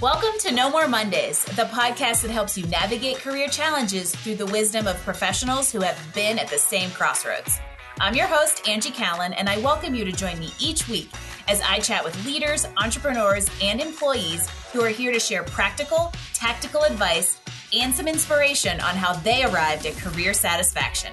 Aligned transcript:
Welcome 0.00 0.38
to 0.38 0.52
No 0.52 0.70
More 0.70 0.88
Mondays, 0.88 1.44
the 1.44 1.64
podcast 1.64 2.22
that 2.22 2.30
helps 2.30 2.56
you 2.56 2.66
navigate 2.68 3.18
career 3.18 3.48
challenges 3.48 4.16
through 4.16 4.36
the 4.36 4.46
wisdom 4.46 4.86
of 4.86 4.96
professionals 5.02 5.70
who 5.70 5.82
have 5.82 5.98
been 6.14 6.38
at 6.38 6.48
the 6.48 6.56
same 6.56 6.90
crossroads. 6.92 7.58
I'm 8.00 8.14
your 8.14 8.26
host, 8.26 8.66
Angie 8.66 8.92
Callan, 8.92 9.34
and 9.34 9.46
I 9.46 9.58
welcome 9.58 9.94
you 9.94 10.06
to 10.06 10.12
join 10.12 10.38
me 10.38 10.54
each 10.58 10.88
week 10.88 11.10
as 11.48 11.60
I 11.60 11.80
chat 11.80 12.02
with 12.02 12.24
leaders, 12.24 12.66
entrepreneurs, 12.78 13.46
and 13.62 13.78
employees 13.78 14.48
who 14.72 14.80
are 14.80 14.88
here 14.88 15.12
to 15.12 15.20
share 15.20 15.42
practical, 15.42 16.14
tactical 16.32 16.84
advice 16.84 17.38
and 17.74 17.94
some 17.94 18.08
inspiration 18.08 18.80
on 18.80 18.96
how 18.96 19.12
they 19.12 19.44
arrived 19.44 19.84
at 19.84 19.98
career 19.98 20.32
satisfaction. 20.32 21.12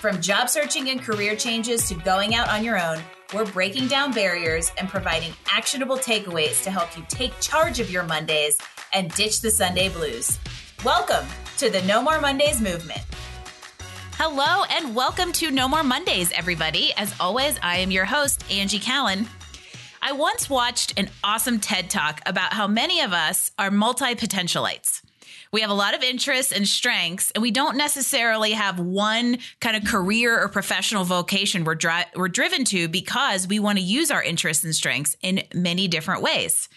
From 0.00 0.22
job 0.22 0.48
searching 0.48 0.88
and 0.88 1.02
career 1.02 1.36
changes 1.36 1.86
to 1.90 1.96
going 1.96 2.34
out 2.34 2.48
on 2.48 2.64
your 2.64 2.82
own, 2.82 2.98
we're 3.32 3.46
breaking 3.46 3.88
down 3.88 4.12
barriers 4.12 4.70
and 4.78 4.88
providing 4.88 5.32
actionable 5.50 5.96
takeaways 5.96 6.62
to 6.62 6.70
help 6.70 6.96
you 6.96 7.04
take 7.08 7.38
charge 7.40 7.80
of 7.80 7.90
your 7.90 8.02
Mondays 8.02 8.58
and 8.92 9.10
ditch 9.14 9.40
the 9.40 9.50
Sunday 9.50 9.88
blues. 9.88 10.38
Welcome 10.84 11.26
to 11.56 11.70
the 11.70 11.80
No 11.82 12.02
More 12.02 12.20
Mondays 12.20 12.60
movement. 12.60 13.00
Hello 14.18 14.64
and 14.70 14.94
welcome 14.94 15.32
to 15.32 15.50
No 15.50 15.66
More 15.66 15.82
Mondays, 15.82 16.30
everybody. 16.32 16.92
As 16.96 17.14
always, 17.18 17.58
I 17.62 17.78
am 17.78 17.90
your 17.90 18.04
host, 18.04 18.44
Angie 18.50 18.78
Callan. 18.78 19.26
I 20.02 20.12
once 20.12 20.50
watched 20.50 20.98
an 20.98 21.08
awesome 21.24 21.58
TED 21.58 21.88
talk 21.88 22.20
about 22.26 22.52
how 22.52 22.66
many 22.66 23.00
of 23.00 23.12
us 23.12 23.50
are 23.58 23.70
multi 23.70 24.14
potentialites 24.14 25.01
we 25.52 25.60
have 25.60 25.70
a 25.70 25.74
lot 25.74 25.94
of 25.94 26.02
interests 26.02 26.50
and 26.50 26.66
strengths, 26.66 27.30
and 27.32 27.42
we 27.42 27.50
don't 27.50 27.76
necessarily 27.76 28.52
have 28.52 28.80
one 28.80 29.38
kind 29.60 29.76
of 29.76 29.84
career 29.84 30.40
or 30.40 30.48
professional 30.48 31.04
vocation 31.04 31.64
we're, 31.64 31.74
dri- 31.74 32.06
we're 32.16 32.28
driven 32.28 32.64
to 32.64 32.88
because 32.88 33.46
we 33.46 33.58
want 33.58 33.78
to 33.78 33.84
use 33.84 34.10
our 34.10 34.22
interests 34.22 34.64
and 34.64 34.74
strengths 34.74 35.16
in 35.20 35.42
many 35.54 35.88
different 35.88 36.22
ways. 36.22 36.68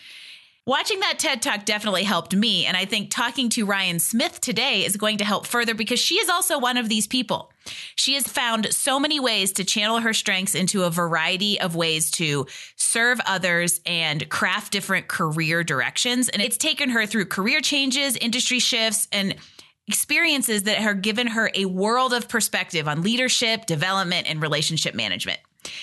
Watching 0.67 0.99
that 1.01 1.19
TED 1.19 1.43
Talk 1.43 1.63
definitely 1.65 2.05
helped 2.05 2.35
me. 2.35 2.65
And 2.65 2.75
I 2.75 2.85
think 2.85 3.11
talking 3.11 3.49
to 3.49 3.67
Ryan 3.67 3.99
Smith 3.99 4.41
today 4.41 4.83
is 4.83 4.97
going 4.97 5.19
to 5.19 5.23
help 5.23 5.45
further 5.45 5.75
because 5.75 5.99
she 5.99 6.15
is 6.15 6.27
also 6.27 6.57
one 6.57 6.75
of 6.75 6.89
these 6.89 7.05
people. 7.05 7.51
She 7.95 8.15
has 8.15 8.27
found 8.27 8.73
so 8.73 8.99
many 8.99 9.19
ways 9.19 9.51
to 9.53 9.63
channel 9.63 9.99
her 9.99 10.11
strengths 10.11 10.55
into 10.55 10.81
a 10.81 10.89
variety 10.89 11.61
of 11.61 11.75
ways 11.75 12.09
to 12.11 12.47
serve 12.77 13.19
others 13.27 13.79
and 13.85 14.27
craft 14.29 14.71
different 14.71 15.07
career 15.07 15.63
directions. 15.63 16.29
And 16.29 16.41
it's 16.41 16.57
taken 16.57 16.89
her 16.89 17.05
through 17.05 17.25
career 17.25 17.61
changes, 17.61 18.17
industry 18.17 18.57
shifts, 18.57 19.07
and 19.11 19.35
experiences 19.87 20.63
that 20.63 20.79
have 20.79 21.03
given 21.03 21.27
her 21.27 21.51
a 21.53 21.65
world 21.65 22.11
of 22.11 22.27
perspective 22.27 22.87
on 22.87 23.03
leadership, 23.03 23.67
development, 23.67 24.27
and 24.27 24.41
relationship 24.41 24.95
management. 24.95 25.39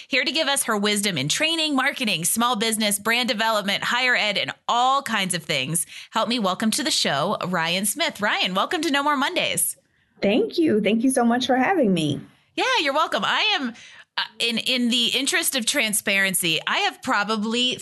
Here 0.08 0.24
to 0.24 0.32
give 0.32 0.48
us 0.48 0.64
her 0.64 0.76
wisdom 0.76 1.18
in 1.18 1.28
training, 1.28 1.74
marketing, 1.76 2.24
small 2.24 2.56
business, 2.56 2.98
brand 2.98 3.28
development, 3.28 3.84
higher 3.84 4.16
ed, 4.16 4.38
and 4.38 4.52
all 4.68 5.02
kinds 5.02 5.34
of 5.34 5.42
things. 5.42 5.86
Help 6.10 6.28
me 6.28 6.38
welcome 6.38 6.70
to 6.72 6.82
the 6.82 6.90
show, 6.90 7.36
Ryan 7.46 7.86
Smith. 7.86 8.20
Ryan, 8.20 8.54
welcome 8.54 8.82
to 8.82 8.90
No 8.90 9.02
More 9.02 9.16
Mondays. 9.16 9.76
Thank 10.20 10.58
you. 10.58 10.80
Thank 10.80 11.02
you 11.02 11.10
so 11.10 11.24
much 11.24 11.46
for 11.46 11.56
having 11.56 11.92
me. 11.92 12.20
Yeah, 12.54 12.64
you're 12.80 12.94
welcome. 12.94 13.24
I 13.24 13.40
am 13.58 13.74
uh, 14.16 14.22
in 14.38 14.58
in 14.58 14.88
the 14.90 15.06
interest 15.08 15.56
of 15.56 15.66
transparency. 15.66 16.60
I 16.66 16.78
have 16.78 17.02
probably 17.02 17.78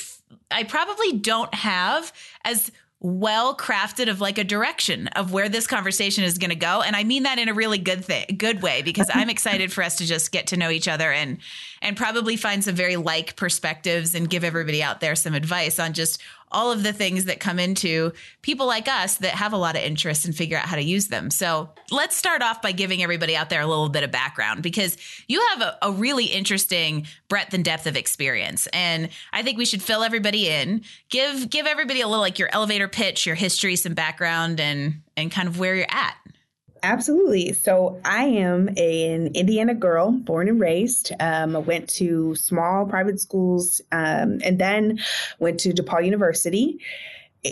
I 0.51 0.64
probably 0.64 1.12
don't 1.12 1.53
have 1.55 2.12
as 2.45 2.70
well 3.01 3.56
crafted 3.56 4.11
of 4.11 4.20
like 4.20 4.37
a 4.37 4.45
direction 4.45 5.09
of 5.09 5.33
where 5.33 5.48
this 5.48 5.67
conversation 5.67 6.23
is 6.23 6.37
going 6.37 6.51
to 6.51 6.56
go. 6.56 6.83
And 6.83 6.95
i 6.95 7.05
mean 7.05 7.23
that 7.23 7.39
in 7.39 7.48
a 7.48 7.55
really 7.55 7.79
good 7.79 8.05
thing 8.05 8.27
good 8.37 8.62
way 8.62 8.83
because 8.83 9.11
i'm 9.12 9.31
excited 9.31 9.73
for 9.73 9.83
us 9.83 9.97
to 9.97 10.07
just 10.07 10.33
get 10.33 10.48
to 10.48 10.57
know 10.57 10.70
each 10.70 10.89
other 10.89 11.11
and 11.11 11.39
and 11.83 11.97
probably 11.97 12.37
find 12.37 12.62
some 12.62 12.75
very 12.75 12.97
like 12.97 13.37
perspectives 13.37 14.15
and 14.15 14.29
give 14.29 14.45
everybody 14.45 14.83
out 14.83 15.01
there 15.01 15.17
some 15.17 15.34
advice 15.34 15.79
on 15.79 15.92
just 15.92 16.20
all 16.53 16.73
of 16.73 16.83
the 16.83 16.93
things 16.93 17.27
that 17.27 17.41
come 17.41 17.59
into 17.59 18.12
people 18.43 18.67
like 18.67 18.89
us 18.89 19.17
that 19.17 19.33
have 19.33 19.52
a 19.52 19.57
lot 19.57 19.77
of 19.77 19.83
interest 19.83 20.24
and 20.24 20.35
figure 20.35 20.58
out 20.58 20.64
how 20.64 20.77
to 20.77 20.83
use 20.83 21.08
them. 21.08 21.30
So 21.30 21.70
let's 21.91 22.17
start 22.17 22.42
off 22.42 22.61
by 22.63 22.73
giving 22.73 23.02
everybody 23.02 23.36
out 23.36 23.51
there 23.51 23.61
a 23.61 23.67
little 23.67 23.89
bit 23.89 24.02
of 24.02 24.11
background 24.11 24.63
because 24.63 24.97
you 25.29 25.41
have 25.51 25.63
a, 25.63 25.79
a 25.83 25.92
really 25.92 26.27
interesting 26.27 27.07
breadth 27.29 27.55
and 27.55 27.64
depth 27.64 27.86
of 27.86 27.97
experience. 27.97 28.67
And 28.73 29.11
I 29.33 29.42
think 29.42 29.58
we 29.58 29.64
should 29.64 29.83
fill 29.83 30.02
everybody 30.02 30.48
in, 30.48 30.83
give 31.08 31.51
give 31.51 31.67
everybody 31.67 32.01
a 32.01 32.08
little 32.08 32.23
like 32.23 32.39
your 32.39 32.48
elevator 32.53 32.89
pitch, 32.89 33.27
your 33.27 33.36
history, 33.36 33.77
some 33.77 33.95
background 33.95 34.61
and 34.61 35.03
and 35.17 35.30
kind 35.30 35.48
of 35.48 35.58
where 35.58 35.74
you're 35.74 35.86
at. 35.91 36.17
Absolutely. 36.83 37.52
So 37.52 38.01
I 38.05 38.24
am 38.24 38.68
an 38.77 39.29
Indiana 39.35 39.74
girl, 39.74 40.13
born 40.13 40.48
and 40.48 40.61
raised. 40.61 41.13
Um, 41.20 41.57
I 41.57 41.58
went 41.58 41.89
to 41.91 42.35
small 42.35 42.86
private 42.86 43.20
schools 43.20 43.80
um, 43.92 44.41
and 44.45 44.58
then 44.58 45.01
went 45.39 45.61
to 45.61 45.70
DePaul 45.70 46.05
University. 46.05 46.79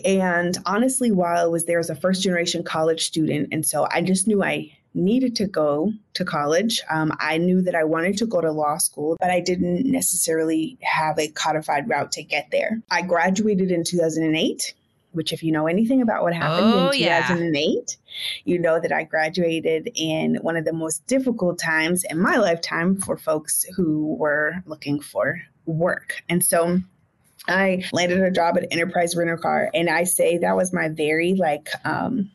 And 0.05 0.56
honestly, 0.66 1.11
while 1.11 1.44
I 1.44 1.47
was 1.47 1.65
there 1.65 1.78
as 1.78 1.91
a 1.91 1.94
first 1.94 2.22
generation 2.22 2.62
college 2.62 3.06
student, 3.06 3.49
and 3.53 3.65
so 3.65 3.87
I 3.91 4.03
just 4.03 4.27
knew 4.27 4.43
I 4.43 4.72
needed 4.94 5.37
to 5.37 5.47
go 5.47 5.93
to 6.15 6.25
college. 6.25 6.81
Um, 6.91 7.12
I 7.21 7.39
knew 7.39 7.62
that 7.62 7.75
I 7.75 7.84
wanted 7.84 8.19
to 8.19 8.27
go 8.27 8.41
to 8.41 8.50
law 8.50 8.78
school, 8.78 9.16
but 9.21 9.31
I 9.31 9.41
didn't 9.41 9.91
necessarily 9.91 10.78
have 10.83 11.19
a 11.19 11.28
codified 11.28 11.89
route 11.89 12.12
to 12.12 12.22
get 12.22 12.50
there. 12.50 12.83
I 12.91 13.03
graduated 13.03 13.71
in 13.71 13.84
2008 13.84 14.75
which 15.13 15.33
if 15.33 15.43
you 15.43 15.53
know 15.53 15.67
anything 15.67 16.03
about 16.03 16.23
what 16.23 16.35
happened 16.35 16.73
oh, 16.73 16.87
in 16.89 16.99
2008, 16.99 17.65
yeah. 17.65 17.95
you 18.45 18.59
know 18.59 18.81
that 18.81 18.93
I 18.93 19.05
graduated 19.05 19.91
in 19.95 20.37
one 20.37 20.57
of 20.57 20.65
the 20.65 20.73
most 20.73 21.07
difficult 21.07 21.59
times 21.59 22.05
in 22.11 22.21
my 22.21 22.37
lifetime 22.37 22.97
for 22.97 23.17
folks 23.17 23.65
who 23.77 24.15
were 24.17 24.55
looking 24.67 25.01
for 25.01 25.41
work. 25.67 26.23
And 26.29 26.45
so 26.45 26.81
I 27.49 27.85
landed 27.93 28.21
a 28.21 28.31
job 28.31 28.59
at 28.59 28.67
Enterprise 28.71 29.17
Rent 29.17 29.31
a 29.31 29.37
Car, 29.37 29.71
and 29.73 29.89
I 29.89 30.05
say 30.05 30.39
that 30.39 30.57
was 30.57 30.73
my 30.73 30.89
very 30.89 31.35
like 31.35 31.69
um, 31.85 32.31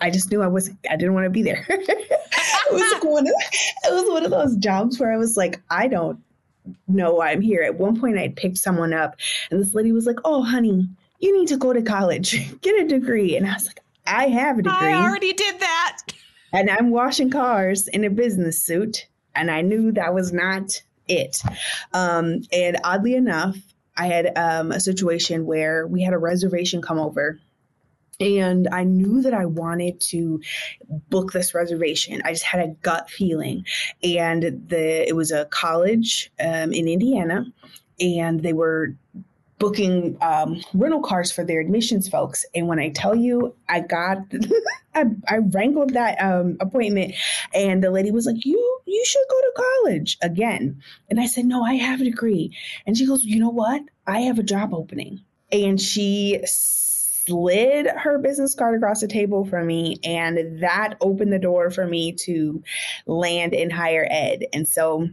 I 0.00 0.10
just 0.10 0.30
knew 0.30 0.42
I 0.42 0.46
was 0.46 0.70
I 0.90 0.96
didn't 0.96 1.14
want 1.14 1.24
to 1.24 1.30
be 1.30 1.42
there. 1.42 1.66
it 1.68 2.72
was 2.72 3.02
one 3.02 3.26
of 3.26 3.32
it 3.32 3.92
was 3.92 4.08
one 4.08 4.24
of 4.24 4.30
those 4.30 4.56
jobs 4.56 4.98
where 4.98 5.12
I 5.12 5.16
was 5.16 5.36
like, 5.36 5.60
I 5.70 5.88
don't 5.88 6.20
know 6.86 7.14
why 7.14 7.30
I'm 7.30 7.40
here. 7.40 7.62
At 7.62 7.76
one 7.76 7.98
point 7.98 8.18
I 8.18 8.28
picked 8.28 8.58
someone 8.58 8.92
up 8.92 9.16
and 9.50 9.60
this 9.60 9.74
lady 9.74 9.92
was 9.92 10.06
like, 10.06 10.18
Oh 10.24 10.42
honey, 10.42 10.88
you 11.18 11.36
need 11.38 11.48
to 11.48 11.56
go 11.56 11.72
to 11.72 11.82
college, 11.82 12.60
get 12.60 12.82
a 12.82 12.88
degree. 12.88 13.36
And 13.36 13.46
I 13.46 13.54
was 13.54 13.66
like, 13.66 13.80
I 14.06 14.28
have 14.28 14.58
a 14.58 14.62
degree. 14.62 14.76
I 14.76 14.94
already 14.94 15.32
did 15.32 15.60
that. 15.60 16.02
And 16.52 16.70
I'm 16.70 16.90
washing 16.90 17.30
cars 17.30 17.88
in 17.88 18.04
a 18.04 18.10
business 18.10 18.62
suit. 18.62 19.06
And 19.34 19.50
I 19.50 19.60
knew 19.60 19.92
that 19.92 20.14
was 20.14 20.32
not 20.32 20.82
it. 21.06 21.42
Um, 21.92 22.42
and 22.52 22.78
oddly 22.84 23.14
enough, 23.14 23.56
I 23.96 24.06
had 24.06 24.36
um, 24.36 24.72
a 24.72 24.80
situation 24.80 25.44
where 25.44 25.86
we 25.86 26.02
had 26.02 26.14
a 26.14 26.18
reservation 26.18 26.80
come 26.80 26.98
over 26.98 27.38
and 28.20 28.68
I 28.72 28.84
knew 28.84 29.22
that 29.22 29.34
I 29.34 29.46
wanted 29.46 30.00
to 30.08 30.40
book 31.08 31.32
this 31.32 31.54
reservation. 31.54 32.20
I 32.24 32.32
just 32.32 32.44
had 32.44 32.60
a 32.60 32.74
gut 32.82 33.08
feeling, 33.10 33.64
and 34.02 34.42
the 34.42 35.08
it 35.08 35.14
was 35.14 35.30
a 35.30 35.44
college 35.46 36.30
um, 36.40 36.72
in 36.72 36.88
Indiana, 36.88 37.46
and 38.00 38.42
they 38.42 38.52
were 38.52 38.94
booking 39.58 40.16
um, 40.20 40.60
rental 40.74 41.02
cars 41.02 41.32
for 41.32 41.44
their 41.44 41.60
admissions 41.60 42.08
folks. 42.08 42.44
And 42.54 42.68
when 42.68 42.78
I 42.78 42.90
tell 42.90 43.14
you, 43.14 43.54
I 43.68 43.80
got, 43.80 44.18
I, 44.94 45.04
I 45.28 45.38
wrangled 45.38 45.94
that 45.94 46.20
um, 46.20 46.56
appointment, 46.60 47.14
and 47.54 47.82
the 47.82 47.90
lady 47.90 48.10
was 48.10 48.26
like, 48.26 48.44
"You, 48.44 48.80
you 48.86 49.04
should 49.04 49.24
go 49.30 49.40
to 49.40 49.52
college 49.56 50.18
again." 50.22 50.82
And 51.10 51.20
I 51.20 51.26
said, 51.26 51.44
"No, 51.44 51.64
I 51.64 51.74
have 51.74 52.00
a 52.00 52.04
degree." 52.04 52.56
And 52.86 52.96
she 52.96 53.06
goes, 53.06 53.24
"You 53.24 53.40
know 53.40 53.50
what? 53.50 53.82
I 54.06 54.20
have 54.22 54.38
a 54.38 54.44
job 54.44 54.72
opening." 54.72 55.20
And 55.50 55.80
she 55.80 56.40
slid 56.44 57.86
her 57.86 58.18
business 58.18 58.54
card 58.54 58.76
across 58.76 59.00
the 59.00 59.08
table 59.08 59.44
for 59.44 59.62
me, 59.62 59.98
and 60.04 60.62
that 60.62 60.94
opened 61.00 61.32
the 61.32 61.38
door 61.38 61.70
for 61.70 61.86
me 61.86 62.12
to 62.12 62.62
land 63.06 63.54
in 63.54 63.70
higher 63.70 64.06
ed. 64.10 64.46
And 64.52 64.66
so 64.66 65.08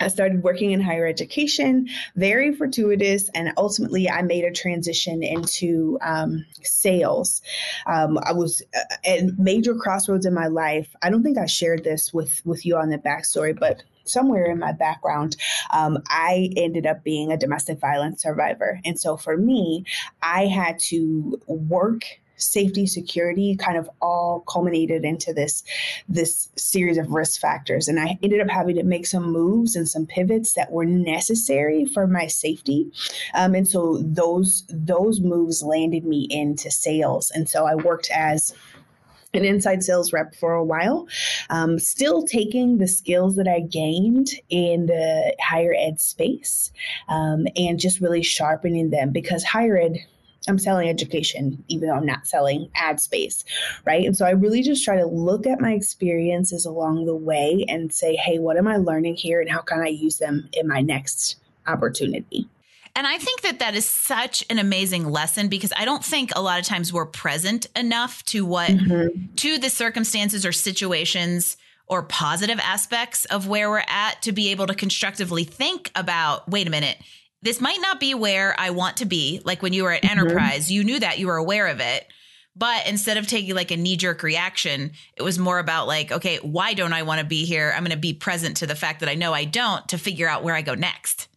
I 0.00 0.08
started 0.08 0.42
working 0.42 0.70
in 0.70 0.80
higher 0.80 1.06
education, 1.06 1.88
very 2.16 2.54
fortuitous, 2.54 3.28
and 3.30 3.52
ultimately 3.56 4.08
I 4.08 4.22
made 4.22 4.44
a 4.44 4.52
transition 4.52 5.22
into 5.22 5.98
um, 6.02 6.44
sales. 6.62 7.42
Um, 7.86 8.18
I 8.18 8.32
was 8.32 8.62
uh, 8.74 8.94
at 9.04 9.38
major 9.38 9.74
crossroads 9.74 10.26
in 10.26 10.34
my 10.34 10.46
life. 10.46 10.94
I 11.02 11.10
don't 11.10 11.22
think 11.22 11.38
I 11.38 11.46
shared 11.46 11.84
this 11.84 12.12
with 12.12 12.40
with 12.44 12.64
you 12.64 12.76
on 12.76 12.90
the 12.90 12.98
backstory, 12.98 13.58
but 13.58 13.82
somewhere 14.04 14.50
in 14.50 14.58
my 14.58 14.72
background, 14.72 15.36
um, 15.70 15.98
I 16.08 16.50
ended 16.56 16.86
up 16.86 17.04
being 17.04 17.30
a 17.30 17.36
domestic 17.36 17.78
violence 17.80 18.22
survivor, 18.22 18.80
and 18.84 18.98
so 18.98 19.16
for 19.16 19.36
me, 19.36 19.84
I 20.22 20.46
had 20.46 20.78
to 20.90 21.40
work 21.46 22.02
safety, 22.38 22.86
security 22.86 23.56
kind 23.56 23.76
of 23.76 23.88
all 24.00 24.40
culminated 24.48 25.04
into 25.04 25.32
this 25.32 25.62
this 26.08 26.48
series 26.56 26.98
of 26.98 27.10
risk 27.10 27.40
factors. 27.40 27.88
And 27.88 28.00
I 28.00 28.18
ended 28.22 28.40
up 28.40 28.48
having 28.48 28.76
to 28.76 28.82
make 28.82 29.06
some 29.06 29.30
moves 29.30 29.76
and 29.76 29.88
some 29.88 30.06
pivots 30.06 30.54
that 30.54 30.72
were 30.72 30.86
necessary 30.86 31.84
for 31.84 32.06
my 32.06 32.26
safety. 32.26 32.90
Um, 33.34 33.54
and 33.54 33.68
so 33.68 33.98
those 34.02 34.64
those 34.68 35.20
moves 35.20 35.62
landed 35.62 36.04
me 36.04 36.26
into 36.30 36.70
sales. 36.70 37.30
And 37.30 37.48
so 37.48 37.66
I 37.66 37.74
worked 37.74 38.10
as 38.10 38.54
an 39.34 39.44
inside 39.44 39.84
sales 39.84 40.12
rep 40.12 40.34
for 40.34 40.54
a 40.54 40.64
while, 40.64 41.06
um, 41.50 41.78
still 41.78 42.22
taking 42.22 42.78
the 42.78 42.88
skills 42.88 43.36
that 43.36 43.48
I 43.48 43.60
gained 43.60 44.28
in 44.48 44.86
the 44.86 45.34
higher 45.40 45.74
ed 45.76 46.00
space 46.00 46.72
um, 47.08 47.46
and 47.56 47.78
just 47.78 48.00
really 48.00 48.22
sharpening 48.22 48.90
them 48.90 49.10
because 49.10 49.44
higher 49.44 49.76
ed 49.76 49.98
I'm 50.46 50.58
selling 50.58 50.88
education, 50.88 51.62
even 51.68 51.88
though 51.88 51.94
I'm 51.94 52.06
not 52.06 52.26
selling 52.26 52.70
ad 52.74 53.00
space, 53.00 53.44
right? 53.84 54.06
And 54.06 54.16
so 54.16 54.24
I 54.24 54.30
really 54.30 54.62
just 54.62 54.84
try 54.84 54.96
to 54.96 55.06
look 55.06 55.46
at 55.46 55.60
my 55.60 55.72
experiences 55.72 56.64
along 56.64 57.06
the 57.06 57.16
way 57.16 57.64
and 57.68 57.92
say, 57.92 58.16
hey, 58.16 58.38
what 58.38 58.56
am 58.56 58.68
I 58.68 58.76
learning 58.76 59.16
here 59.16 59.40
and 59.40 59.50
how 59.50 59.60
can 59.60 59.80
I 59.80 59.88
use 59.88 60.18
them 60.18 60.48
in 60.52 60.68
my 60.68 60.80
next 60.80 61.36
opportunity? 61.66 62.48
And 62.94 63.06
I 63.06 63.18
think 63.18 63.42
that 63.42 63.60
that 63.60 63.76
is 63.76 63.86
such 63.86 64.44
an 64.50 64.58
amazing 64.58 65.08
lesson 65.08 65.48
because 65.48 65.72
I 65.76 65.84
don't 65.84 66.04
think 66.04 66.32
a 66.34 66.42
lot 66.42 66.58
of 66.58 66.66
times 66.66 66.92
we're 66.92 67.06
present 67.06 67.66
enough 67.76 68.24
to 68.24 68.44
what, 68.44 68.70
mm-hmm. 68.70 69.34
to 69.36 69.58
the 69.58 69.70
circumstances 69.70 70.44
or 70.44 70.52
situations 70.52 71.56
or 71.86 72.02
positive 72.02 72.58
aspects 72.60 73.24
of 73.26 73.46
where 73.46 73.70
we're 73.70 73.84
at 73.86 74.20
to 74.22 74.32
be 74.32 74.50
able 74.50 74.66
to 74.66 74.74
constructively 74.74 75.44
think 75.44 75.90
about 75.94 76.48
wait 76.48 76.66
a 76.66 76.70
minute, 76.70 76.98
this 77.42 77.60
might 77.60 77.80
not 77.80 78.00
be 78.00 78.14
where 78.14 78.54
I 78.58 78.70
want 78.70 78.98
to 78.98 79.04
be. 79.04 79.40
Like 79.44 79.62
when 79.62 79.72
you 79.72 79.84
were 79.84 79.92
at 79.92 80.02
mm-hmm. 80.02 80.18
Enterprise, 80.18 80.70
you 80.70 80.84
knew 80.84 80.98
that 81.00 81.18
you 81.18 81.26
were 81.26 81.36
aware 81.36 81.68
of 81.68 81.80
it. 81.80 82.06
But 82.56 82.88
instead 82.88 83.16
of 83.16 83.28
taking 83.28 83.54
like 83.54 83.70
a 83.70 83.76
knee 83.76 83.96
jerk 83.96 84.24
reaction, 84.24 84.90
it 85.16 85.22
was 85.22 85.38
more 85.38 85.60
about 85.60 85.86
like, 85.86 86.10
okay, 86.10 86.38
why 86.38 86.74
don't 86.74 86.92
I 86.92 87.02
want 87.02 87.20
to 87.20 87.26
be 87.26 87.44
here? 87.44 87.72
I'm 87.72 87.84
going 87.84 87.92
to 87.92 87.96
be 87.96 88.12
present 88.12 88.56
to 88.58 88.66
the 88.66 88.74
fact 88.74 89.00
that 89.00 89.08
I 89.08 89.14
know 89.14 89.32
I 89.32 89.44
don't 89.44 89.86
to 89.88 89.98
figure 89.98 90.28
out 90.28 90.42
where 90.42 90.56
I 90.56 90.62
go 90.62 90.74
next. 90.74 91.28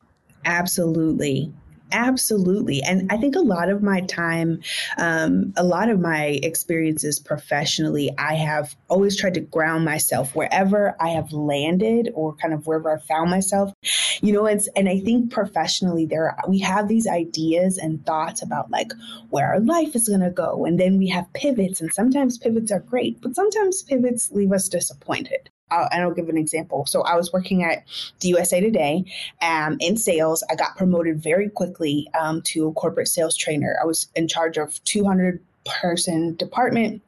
Absolutely. 0.45 1.53
Absolutely. 1.91 2.81
And 2.81 3.11
I 3.11 3.17
think 3.17 3.35
a 3.35 3.39
lot 3.39 3.69
of 3.69 3.83
my 3.83 4.01
time, 4.01 4.61
um, 4.97 5.53
a 5.57 5.63
lot 5.63 5.89
of 5.89 5.99
my 5.99 6.39
experiences 6.43 7.19
professionally, 7.19 8.11
I 8.17 8.35
have 8.35 8.75
always 8.89 9.17
tried 9.17 9.33
to 9.35 9.41
ground 9.41 9.85
myself 9.85 10.35
wherever 10.35 10.95
I 10.99 11.09
have 11.09 11.31
landed 11.31 12.11
or 12.13 12.35
kind 12.35 12.53
of 12.53 12.65
wherever 12.65 12.95
I 12.95 12.99
found 12.99 13.29
myself. 13.29 13.73
You 14.21 14.33
know, 14.33 14.45
and, 14.45 14.61
and 14.75 14.87
I 14.87 14.99
think 14.99 15.31
professionally, 15.31 16.05
there 16.05 16.37
we 16.47 16.59
have 16.59 16.87
these 16.87 17.07
ideas 17.07 17.77
and 17.77 18.05
thoughts 18.05 18.41
about 18.41 18.71
like 18.71 18.91
where 19.29 19.47
our 19.47 19.59
life 19.59 19.95
is 19.95 20.07
going 20.07 20.21
to 20.21 20.29
go. 20.29 20.65
And 20.65 20.79
then 20.79 20.97
we 20.97 21.09
have 21.09 21.31
pivots, 21.33 21.81
and 21.81 21.93
sometimes 21.93 22.37
pivots 22.37 22.71
are 22.71 22.79
great, 22.79 23.21
but 23.21 23.35
sometimes 23.35 23.83
pivots 23.83 24.31
leave 24.31 24.51
us 24.51 24.69
disappointed. 24.69 25.49
I'll, 25.71 25.87
and 25.91 26.03
I'll 26.03 26.13
give 26.13 26.29
an 26.29 26.37
example. 26.37 26.85
So 26.85 27.01
I 27.01 27.15
was 27.15 27.33
working 27.33 27.63
at 27.63 27.83
the 28.19 28.29
USA 28.29 28.61
Today 28.61 29.05
um, 29.41 29.77
in 29.79 29.97
sales. 29.97 30.43
I 30.49 30.55
got 30.55 30.77
promoted 30.77 31.21
very 31.21 31.49
quickly 31.49 32.09
um, 32.19 32.41
to 32.43 32.67
a 32.67 32.73
corporate 32.73 33.07
sales 33.07 33.35
trainer. 33.35 33.77
I 33.81 33.85
was 33.85 34.07
in 34.15 34.27
charge 34.27 34.57
of 34.57 34.83
200 34.83 35.41
person 35.65 36.35
department 36.35 37.01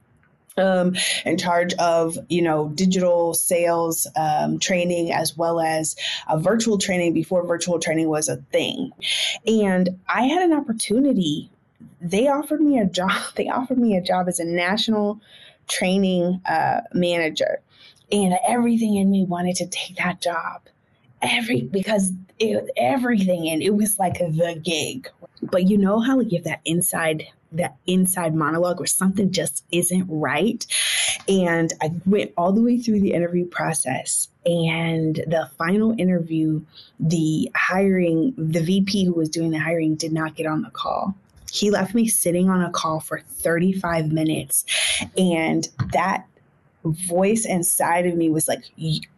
um, 0.57 0.95
in 1.25 1.37
charge 1.37 1.73
of 1.75 2.17
you 2.29 2.41
know 2.41 2.69
digital 2.69 3.33
sales 3.33 4.07
um, 4.15 4.59
training 4.59 5.11
as 5.11 5.37
well 5.37 5.59
as 5.59 5.95
a 6.27 6.39
virtual 6.39 6.77
training 6.77 7.13
before 7.13 7.45
virtual 7.45 7.79
training 7.79 8.07
was 8.07 8.29
a 8.29 8.37
thing 8.51 8.91
and 9.47 9.89
i 10.07 10.23
had 10.23 10.43
an 10.43 10.53
opportunity 10.53 11.49
they 12.01 12.27
offered 12.27 12.61
me 12.61 12.77
a 12.77 12.85
job 12.85 13.11
they 13.35 13.49
offered 13.49 13.77
me 13.77 13.97
a 13.97 14.01
job 14.01 14.27
as 14.27 14.39
a 14.39 14.45
national 14.45 15.19
training 15.67 16.41
uh, 16.45 16.81
manager 16.93 17.59
and 18.11 18.35
everything 18.47 18.95
in 18.95 19.09
me 19.11 19.25
wanted 19.25 19.55
to 19.57 19.67
take 19.67 19.97
that 19.97 20.21
job. 20.21 20.61
Every 21.21 21.61
because 21.61 22.11
it, 22.37 22.69
everything 22.75 23.47
and 23.49 23.61
it 23.61 23.75
was 23.75 23.97
like 23.97 24.17
the 24.17 24.59
gig. 24.61 25.09
But 25.41 25.69
you 25.69 25.77
know 25.77 25.99
how 25.99 26.17
like 26.17 26.31
you 26.31 26.39
have 26.39 26.45
that 26.45 26.61
inside 26.65 27.23
that 27.53 27.75
inside 27.85 28.35
monologue 28.35 28.79
where 28.79 28.87
something 28.87 29.31
just 29.31 29.63
isn't 29.71 30.05
right? 30.09 30.65
And 31.27 31.71
i 31.81 31.91
went 32.05 32.33
all 32.37 32.51
the 32.51 32.61
way 32.61 32.77
through 32.77 32.99
the 32.99 33.13
interview 33.13 33.45
process 33.45 34.27
and 34.45 35.15
the 35.15 35.49
final 35.57 35.95
interview 35.97 36.61
the 36.99 37.49
hiring 37.55 38.33
the 38.37 38.61
vp 38.61 39.05
who 39.05 39.13
was 39.13 39.29
doing 39.29 39.51
the 39.51 39.59
hiring 39.59 39.95
did 39.95 40.11
not 40.11 40.35
get 40.35 40.47
on 40.47 40.61
the 40.61 40.69
call. 40.71 41.15
He 41.51 41.69
left 41.69 41.93
me 41.93 42.07
sitting 42.07 42.49
on 42.49 42.63
a 42.63 42.71
call 42.71 42.99
for 42.99 43.19
35 43.19 44.11
minutes 44.11 44.65
and 45.15 45.69
that 45.93 46.25
voice 46.91 47.45
inside 47.45 48.05
of 48.05 48.15
me 48.15 48.29
was 48.29 48.47
like, 48.47 48.65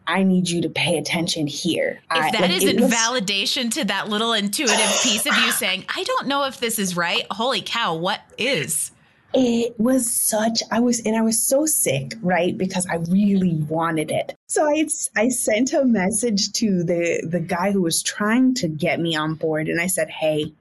I 0.06 0.22
need 0.22 0.48
you 0.48 0.62
to 0.62 0.68
pay 0.68 0.98
attention 0.98 1.46
here. 1.46 2.00
If 2.10 2.16
I, 2.16 2.30
that 2.30 2.40
like, 2.42 2.50
isn't 2.50 2.80
was, 2.80 2.92
validation 2.92 3.70
to 3.72 3.84
that 3.86 4.08
little 4.08 4.32
intuitive 4.32 5.00
piece 5.02 5.26
of 5.26 5.36
you 5.36 5.50
saying, 5.52 5.84
I 5.94 6.04
don't 6.04 6.26
know 6.26 6.44
if 6.44 6.60
this 6.60 6.78
is 6.78 6.96
right, 6.96 7.26
holy 7.30 7.62
cow, 7.62 7.94
what 7.94 8.20
is? 8.38 8.92
It 9.34 9.78
was 9.78 10.10
such, 10.10 10.62
I 10.70 10.80
was, 10.80 11.00
and 11.00 11.16
I 11.16 11.20
was 11.20 11.42
so 11.42 11.66
sick, 11.66 12.14
right? 12.22 12.56
Because 12.56 12.86
I 12.86 12.96
really 13.10 13.54
wanted 13.68 14.10
it. 14.10 14.34
So 14.46 14.64
I, 14.64 14.86
I 15.16 15.28
sent 15.28 15.72
a 15.72 15.84
message 15.84 16.52
to 16.52 16.82
the, 16.84 17.26
the 17.28 17.40
guy 17.40 17.72
who 17.72 17.82
was 17.82 18.02
trying 18.02 18.54
to 18.54 18.68
get 18.68 19.00
me 19.00 19.14
on 19.16 19.34
board. 19.34 19.68
And 19.68 19.80
I 19.80 19.88
said, 19.88 20.08
Hey, 20.08 20.54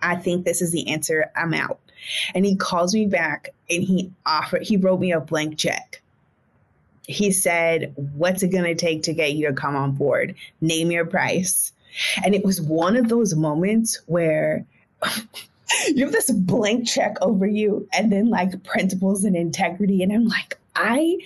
I 0.00 0.16
think 0.16 0.44
this 0.44 0.62
is 0.62 0.70
the 0.70 0.88
answer. 0.88 1.30
I'm 1.36 1.52
out. 1.52 1.80
And 2.34 2.46
he 2.46 2.56
calls 2.56 2.94
me 2.94 3.06
back 3.06 3.50
and 3.68 3.82
he 3.82 4.12
offered, 4.24 4.62
he 4.62 4.76
wrote 4.76 5.00
me 5.00 5.12
a 5.12 5.20
blank 5.20 5.58
check 5.58 6.00
he 7.08 7.32
said, 7.32 7.92
What's 7.96 8.42
it 8.42 8.48
going 8.48 8.64
to 8.64 8.74
take 8.74 9.02
to 9.04 9.14
get 9.14 9.32
you 9.32 9.48
to 9.48 9.54
come 9.54 9.74
on 9.74 9.92
board? 9.92 10.34
Name 10.60 10.92
your 10.92 11.06
price. 11.06 11.72
And 12.22 12.34
it 12.34 12.44
was 12.44 12.60
one 12.60 12.96
of 12.96 13.08
those 13.08 13.34
moments 13.34 14.00
where 14.06 14.64
you 15.88 16.04
have 16.04 16.12
this 16.12 16.30
blank 16.30 16.86
check 16.86 17.16
over 17.22 17.46
you 17.46 17.88
and 17.92 18.12
then 18.12 18.28
like 18.28 18.62
principles 18.62 19.24
and 19.24 19.34
integrity. 19.34 20.02
And 20.02 20.12
I'm 20.12 20.26
like, 20.26 20.58
I 20.76 21.16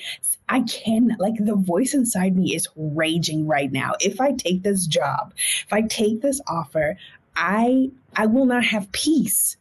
I 0.49 0.61
can 0.63 1.17
like 1.19 1.35
the 1.39 1.57
voice 1.57 1.95
inside 1.95 2.37
me 2.37 2.55
is 2.55 2.69
raging 2.77 3.47
right 3.47 3.71
now. 3.73 3.95
If 4.01 4.21
I 4.21 4.33
take 4.33 4.63
this 4.63 4.87
job, 4.87 5.35
if 5.67 5.73
I 5.73 5.83
take 5.83 6.23
this 6.23 6.41
offer, 6.47 6.97
I 7.35 7.91
I 8.15 8.27
will 8.27 8.47
not 8.47 8.65
have 8.65 8.93
peace. 8.93 9.57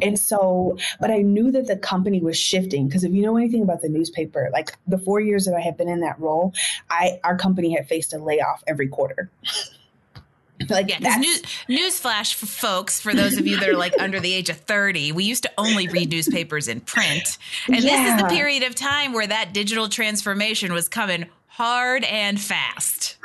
And 0.00 0.18
so, 0.18 0.76
but 1.00 1.10
I 1.10 1.18
knew 1.18 1.50
that 1.52 1.66
the 1.66 1.76
company 1.76 2.20
was 2.20 2.36
shifting 2.36 2.88
because 2.88 3.04
if 3.04 3.12
you 3.12 3.22
know 3.22 3.36
anything 3.36 3.62
about 3.62 3.82
the 3.82 3.88
newspaper, 3.88 4.48
like 4.52 4.76
the 4.86 4.98
four 4.98 5.20
years 5.20 5.44
that 5.44 5.54
I 5.54 5.60
have 5.60 5.76
been 5.76 5.88
in 5.88 6.00
that 6.00 6.18
role, 6.20 6.52
I 6.90 7.20
our 7.24 7.36
company 7.36 7.74
had 7.74 7.88
faced 7.88 8.12
a 8.12 8.18
layoff 8.18 8.62
every 8.66 8.88
quarter. 8.88 9.30
like 10.68 10.88
yeah, 10.88 11.16
news, 11.16 11.42
newsflash 11.68 12.34
for 12.34 12.46
folks 12.46 13.00
for 13.00 13.14
those 13.14 13.36
of 13.36 13.46
you 13.46 13.58
that 13.58 13.68
are 13.68 13.76
like 13.76 13.94
under 13.98 14.20
the 14.20 14.32
age 14.32 14.48
of 14.48 14.56
30 14.56 15.12
we 15.12 15.24
used 15.24 15.42
to 15.42 15.50
only 15.58 15.88
read 15.88 16.10
newspapers 16.10 16.68
in 16.68 16.80
print 16.80 17.38
and 17.66 17.82
yeah. 17.82 17.90
this 17.90 18.14
is 18.14 18.22
the 18.22 18.28
period 18.28 18.62
of 18.62 18.74
time 18.74 19.12
where 19.12 19.26
that 19.26 19.52
digital 19.52 19.88
transformation 19.88 20.72
was 20.72 20.88
coming 20.88 21.26
hard 21.48 22.04
and 22.04 22.40
fast 22.40 23.18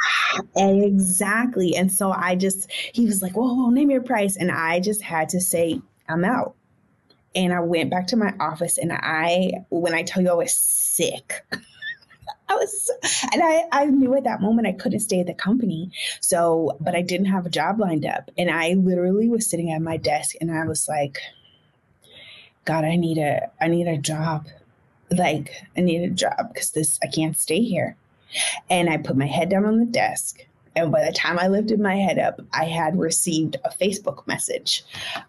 exactly 0.56 1.76
and 1.76 1.92
so 1.92 2.12
i 2.12 2.36
just 2.36 2.72
he 2.72 3.06
was 3.06 3.22
like 3.22 3.34
whoa, 3.34 3.54
whoa 3.54 3.70
name 3.70 3.90
your 3.90 4.02
price 4.02 4.36
and 4.38 4.52
i 4.52 4.80
just 4.80 5.02
had 5.02 5.30
to 5.30 5.40
say 5.40 5.80
I'm 6.10 6.26
out. 6.26 6.56
And 7.36 7.54
I 7.54 7.60
went 7.60 7.92
back 7.92 8.08
to 8.08 8.18
my 8.18 8.34
office 8.40 8.78
and 8.78 8.92
I, 8.92 9.66
when 9.70 9.94
I 9.94 10.04
tell 10.04 10.24
you 10.24 10.30
I 10.30 10.34
was 10.34 10.56
sick, 10.56 11.46
I 12.50 12.56
was, 12.56 12.92
and 13.34 13.44
I, 13.44 13.66
I 13.72 13.86
knew 13.86 14.16
at 14.16 14.24
that 14.24 14.42
moment 14.42 14.68
I 14.68 14.72
couldn't 14.72 15.02
stay 15.02 15.20
at 15.20 15.28
the 15.28 15.34
company. 15.34 15.92
So, 16.22 16.78
but 16.80 16.96
I 16.96 17.02
didn't 17.02 17.28
have 17.28 17.46
a 17.46 17.50
job 17.50 17.80
lined 17.80 18.06
up. 18.06 18.32
And 18.38 18.50
I 18.50 18.74
literally 18.74 19.30
was 19.30 19.50
sitting 19.50 19.72
at 19.72 19.82
my 19.82 19.98
desk 19.98 20.36
and 20.40 20.52
I 20.52 20.66
was 20.66 20.88
like, 20.88 21.20
God, 22.66 22.86
I 22.86 22.96
need 22.96 23.18
a, 23.18 23.52
I 23.62 23.68
need 23.68 23.88
a 23.88 23.98
job. 23.98 24.48
Like, 25.10 25.52
I 25.76 25.82
need 25.82 26.02
a 26.02 26.10
job 26.10 26.50
because 26.54 26.72
this, 26.72 27.00
I 27.04 27.08
can't 27.08 27.38
stay 27.38 27.62
here. 27.62 27.96
And 28.70 28.90
I 28.90 28.98
put 28.98 29.16
my 29.16 29.28
head 29.28 29.50
down 29.50 29.66
on 29.66 29.80
the 29.80 29.86
desk 29.86 30.47
and 30.78 30.92
by 30.92 31.04
the 31.04 31.12
time 31.12 31.40
I 31.40 31.48
lifted 31.48 31.80
my 31.80 31.96
head 31.96 32.20
up, 32.20 32.40
I 32.54 32.66
had 32.66 32.98
received 32.98 33.58
a 33.66 33.70
Facebook 33.70 34.26
message. 34.28 34.84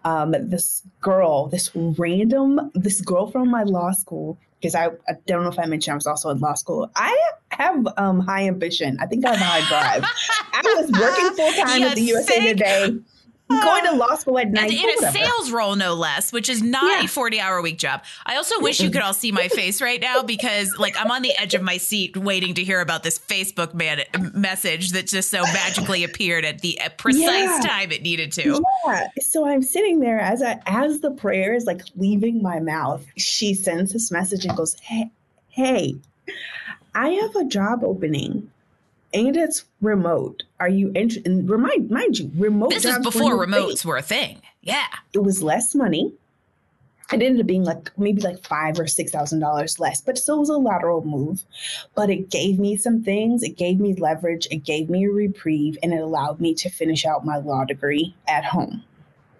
Um, 0.05 0.35
this 0.37 0.83
girl, 1.01 1.47
this 1.47 1.71
random, 1.75 2.71
this 2.75 3.01
girl 3.01 3.31
from 3.31 3.49
my 3.49 3.63
law 3.63 3.91
school, 3.91 4.37
because 4.59 4.75
I, 4.75 4.87
I, 5.07 5.13
don't 5.25 5.43
know 5.43 5.49
if 5.49 5.57
I 5.57 5.65
mentioned 5.65 5.93
I 5.93 5.95
was 5.95 6.05
also 6.05 6.29
in 6.29 6.39
law 6.39 6.53
school. 6.53 6.91
I 6.95 7.19
have 7.49 7.87
um, 7.97 8.19
high 8.19 8.47
ambition. 8.47 8.97
I 8.99 9.07
think 9.07 9.25
I 9.25 9.35
have 9.35 9.39
high 9.39 9.67
drive. 9.69 10.03
I 10.53 10.61
was 10.77 10.91
working 10.91 11.35
full 11.35 11.53
time 11.63 11.83
at 11.83 11.95
the 11.95 12.01
USA 12.13 12.53
Today 12.53 12.99
going 13.49 13.83
to 13.83 13.91
uh, 13.91 13.95
law 13.95 14.15
school 14.15 14.37
at 14.37 14.51
night. 14.51 14.71
in 14.71 14.89
a 14.89 15.11
sales 15.11 15.51
role, 15.51 15.75
no 15.75 15.95
less, 15.95 16.31
which 16.31 16.49
is 16.49 16.61
not 16.61 16.99
yeah. 16.99 17.05
a 17.05 17.07
40 17.07 17.39
hour 17.39 17.61
week 17.61 17.77
job. 17.77 18.03
I 18.25 18.35
also 18.35 18.59
wish 18.59 18.79
you 18.79 18.89
could 18.91 19.01
all 19.01 19.13
see 19.13 19.31
my 19.31 19.47
face 19.47 19.81
right 19.81 19.99
now 19.99 20.21
because, 20.21 20.75
like, 20.77 20.95
I'm 20.97 21.11
on 21.11 21.21
the 21.21 21.35
edge 21.37 21.55
of 21.55 21.61
my 21.61 21.77
seat 21.77 22.15
waiting 22.15 22.53
to 22.55 22.63
hear 22.63 22.79
about 22.79 23.03
this 23.03 23.17
Facebook 23.17 23.73
man- 23.73 24.05
message 24.33 24.91
that 24.91 25.07
just 25.07 25.31
so 25.31 25.41
magically 25.41 26.03
appeared 26.03 26.45
at 26.45 26.59
the 26.59 26.79
precise 26.97 27.23
yeah. 27.23 27.59
time 27.63 27.91
it 27.91 28.03
needed 28.03 28.31
to. 28.33 28.63
Yeah. 28.85 29.07
So 29.19 29.47
I'm 29.47 29.63
sitting 29.63 29.99
there 29.99 30.19
as 30.19 30.43
I, 30.43 30.59
as 30.65 31.01
the 31.01 31.11
prayer 31.11 31.53
is 31.53 31.65
like 31.65 31.81
leaving 31.95 32.41
my 32.41 32.59
mouth. 32.59 33.05
She 33.17 33.53
sends 33.53 33.93
this 33.93 34.11
message 34.11 34.45
and 34.45 34.55
goes, 34.55 34.75
"Hey, 34.81 35.09
hey, 35.49 35.95
I 36.93 37.09
have 37.09 37.35
a 37.35 37.45
job 37.45 37.83
opening." 37.83 38.51
And 39.13 39.35
it's 39.35 39.65
remote. 39.81 40.43
Are 40.59 40.69
you 40.69 40.91
interested? 40.95 41.27
And 41.27 41.49
remind, 41.49 41.89
mind 41.89 42.19
you, 42.19 42.31
remote. 42.35 42.69
This 42.69 42.85
is 42.85 42.99
before 42.99 43.33
remotes 43.33 43.85
were 43.85 43.97
a 43.97 44.01
thing. 44.01 44.41
Yeah, 44.61 44.87
it 45.13 45.23
was 45.23 45.41
less 45.41 45.73
money. 45.73 46.13
It 47.11 47.23
ended 47.23 47.41
up 47.41 47.47
being 47.47 47.63
like 47.63 47.91
maybe 47.97 48.21
like 48.21 48.45
five 48.45 48.79
or 48.79 48.85
six 48.85 49.11
thousand 49.11 49.39
dollars 49.39 49.79
less, 49.79 49.99
but 50.01 50.17
still 50.17 50.39
was 50.39 50.49
a 50.49 50.57
lateral 50.57 51.03
move. 51.03 51.43
But 51.95 52.09
it 52.09 52.29
gave 52.29 52.59
me 52.59 52.77
some 52.77 53.03
things. 53.03 53.41
It 53.41 53.57
gave 53.57 53.79
me 53.79 53.95
leverage. 53.95 54.47
It 54.51 54.63
gave 54.63 54.89
me 54.89 55.05
a 55.05 55.11
reprieve, 55.11 55.77
and 55.81 55.93
it 55.93 56.01
allowed 56.01 56.39
me 56.39 56.53
to 56.55 56.69
finish 56.69 57.05
out 57.05 57.25
my 57.25 57.37
law 57.37 57.65
degree 57.65 58.15
at 58.27 58.45
home. 58.45 58.83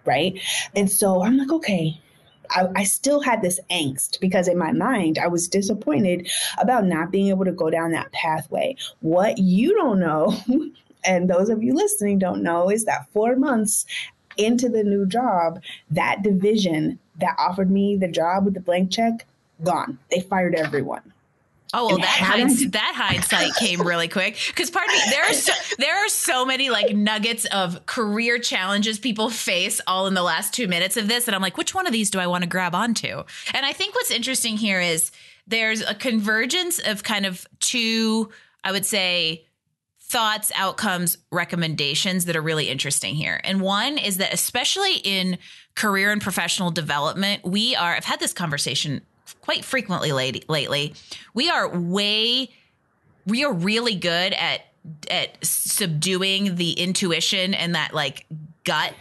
Right, 0.04 0.40
and 0.74 0.90
so 0.90 1.22
I'm 1.22 1.36
like, 1.36 1.52
okay, 1.52 2.00
I, 2.50 2.68
I 2.76 2.84
still 2.84 3.20
had 3.20 3.42
this 3.42 3.60
angst 3.70 4.20
because 4.20 4.48
in 4.48 4.58
my 4.58 4.72
mind, 4.72 5.18
I 5.18 5.28
was 5.28 5.48
disappointed 5.48 6.30
about 6.58 6.84
not 6.84 7.10
being 7.10 7.28
able 7.28 7.44
to 7.44 7.52
go 7.52 7.70
down 7.70 7.92
that 7.92 8.12
pathway. 8.12 8.76
What 9.00 9.38
you 9.38 9.74
don't 9.74 10.00
know, 10.00 10.36
and 11.04 11.28
those 11.30 11.48
of 11.48 11.62
you 11.62 11.74
listening 11.74 12.18
don't 12.18 12.42
know, 12.42 12.70
is 12.70 12.84
that 12.84 13.08
four 13.12 13.36
months 13.36 13.86
into 14.36 14.68
the 14.68 14.84
new 14.84 15.06
job, 15.06 15.62
that 15.90 16.22
division 16.22 16.98
that 17.18 17.36
offered 17.38 17.70
me 17.70 17.96
the 17.96 18.08
job 18.08 18.44
with 18.44 18.54
the 18.54 18.60
blank 18.60 18.90
check, 18.90 19.26
gone. 19.62 19.98
They 20.10 20.20
fired 20.20 20.54
everyone. 20.54 21.12
Oh 21.72 21.86
well, 21.86 21.98
that 21.98 22.06
hind- 22.06 22.72
that 22.72 22.94
hindsight 22.96 23.54
came 23.54 23.80
really 23.82 24.08
quick. 24.08 24.36
Because 24.48 24.70
pardon 24.70 24.94
me, 24.94 25.02
there 25.10 25.24
are 25.24 25.32
so, 25.32 25.52
there 25.78 25.96
are 26.04 26.08
so 26.08 26.44
many 26.44 26.68
like 26.68 26.94
nuggets 26.94 27.44
of 27.46 27.86
career 27.86 28.38
challenges 28.38 28.98
people 28.98 29.30
face 29.30 29.80
all 29.86 30.06
in 30.06 30.14
the 30.14 30.22
last 30.22 30.52
two 30.52 30.66
minutes 30.66 30.96
of 30.96 31.06
this, 31.06 31.28
and 31.28 31.34
I'm 31.34 31.42
like, 31.42 31.56
which 31.56 31.74
one 31.74 31.86
of 31.86 31.92
these 31.92 32.10
do 32.10 32.18
I 32.18 32.26
want 32.26 32.42
to 32.42 32.48
grab 32.48 32.74
onto? 32.74 33.22
And 33.54 33.64
I 33.64 33.72
think 33.72 33.94
what's 33.94 34.10
interesting 34.10 34.56
here 34.56 34.80
is 34.80 35.12
there's 35.46 35.80
a 35.80 35.94
convergence 35.94 36.78
of 36.80 37.02
kind 37.02 37.24
of 37.26 37.46
two, 37.60 38.30
I 38.64 38.72
would 38.72 38.86
say, 38.86 39.46
thoughts, 40.00 40.50
outcomes, 40.56 41.18
recommendations 41.30 42.24
that 42.24 42.34
are 42.34 42.42
really 42.42 42.68
interesting 42.68 43.14
here. 43.14 43.40
And 43.44 43.60
one 43.60 43.96
is 43.96 44.16
that 44.16 44.34
especially 44.34 44.96
in 44.96 45.38
career 45.76 46.10
and 46.10 46.20
professional 46.20 46.72
development, 46.72 47.44
we 47.44 47.76
are. 47.76 47.94
I've 47.94 48.04
had 48.04 48.18
this 48.18 48.32
conversation 48.32 49.02
quite 49.40 49.64
frequently 49.64 50.12
lady, 50.12 50.44
lately. 50.48 50.94
We 51.34 51.50
are 51.50 51.68
way, 51.68 52.50
we 53.26 53.44
are 53.44 53.52
really 53.52 53.94
good 53.94 54.32
at 54.32 54.62
at 55.10 55.36
subduing 55.44 56.56
the 56.56 56.72
intuition 56.72 57.52
and 57.52 57.74
that 57.74 57.92
like 57.92 58.24
gut 58.64 58.94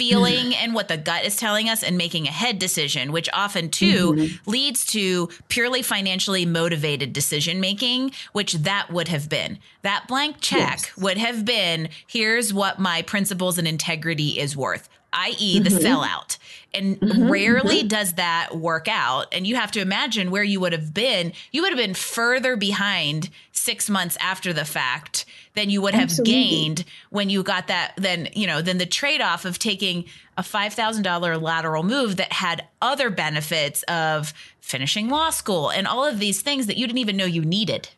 feeling 0.00 0.54
and 0.54 0.72
what 0.72 0.88
the 0.88 0.96
gut 0.96 1.26
is 1.26 1.36
telling 1.36 1.68
us 1.68 1.82
and 1.82 1.98
making 1.98 2.26
a 2.26 2.30
head 2.30 2.58
decision, 2.58 3.12
which 3.12 3.28
often 3.34 3.68
too 3.68 4.14
mm-hmm. 4.14 4.50
leads 4.50 4.86
to 4.86 5.28
purely 5.48 5.82
financially 5.82 6.46
motivated 6.46 7.12
decision 7.12 7.60
making, 7.60 8.10
which 8.32 8.54
that 8.54 8.90
would 8.90 9.08
have 9.08 9.28
been. 9.28 9.58
That 9.82 10.06
blank 10.08 10.36
check 10.40 10.58
yes. 10.58 10.96
would 10.96 11.18
have 11.18 11.44
been 11.44 11.90
here's 12.06 12.54
what 12.54 12.78
my 12.78 13.02
principles 13.02 13.58
and 13.58 13.68
integrity 13.68 14.38
is 14.38 14.56
worth 14.56 14.88
i.e., 15.12 15.60
mm-hmm. 15.60 15.64
the 15.64 15.70
sellout. 15.70 16.38
And 16.72 17.00
mm-hmm. 17.00 17.30
rarely 17.30 17.78
mm-hmm. 17.78 17.88
does 17.88 18.14
that 18.14 18.56
work 18.56 18.86
out. 18.88 19.26
And 19.32 19.46
you 19.46 19.56
have 19.56 19.72
to 19.72 19.80
imagine 19.80 20.30
where 20.30 20.44
you 20.44 20.60
would 20.60 20.72
have 20.72 20.94
been. 20.94 21.32
You 21.50 21.62
would 21.62 21.72
have 21.72 21.78
been 21.78 21.94
further 21.94 22.56
behind 22.56 23.30
six 23.52 23.90
months 23.90 24.16
after 24.20 24.52
the 24.52 24.64
fact 24.64 25.24
than 25.54 25.68
you 25.68 25.82
would 25.82 25.94
Absolutely. 25.94 26.32
have 26.32 26.50
gained 26.50 26.84
when 27.10 27.28
you 27.28 27.42
got 27.42 27.66
that. 27.66 27.94
Then, 27.96 28.28
you 28.34 28.46
know, 28.46 28.62
then 28.62 28.78
the 28.78 28.86
trade 28.86 29.20
off 29.20 29.44
of 29.44 29.58
taking 29.58 30.04
a 30.36 30.42
$5,000 30.42 31.42
lateral 31.42 31.82
move 31.82 32.16
that 32.16 32.32
had 32.32 32.66
other 32.80 33.10
benefits 33.10 33.82
of 33.84 34.32
finishing 34.60 35.08
law 35.08 35.30
school 35.30 35.70
and 35.70 35.86
all 35.86 36.04
of 36.04 36.18
these 36.18 36.40
things 36.40 36.66
that 36.66 36.76
you 36.76 36.86
didn't 36.86 36.98
even 36.98 37.16
know 37.16 37.24
you 37.24 37.44
needed. 37.44 37.88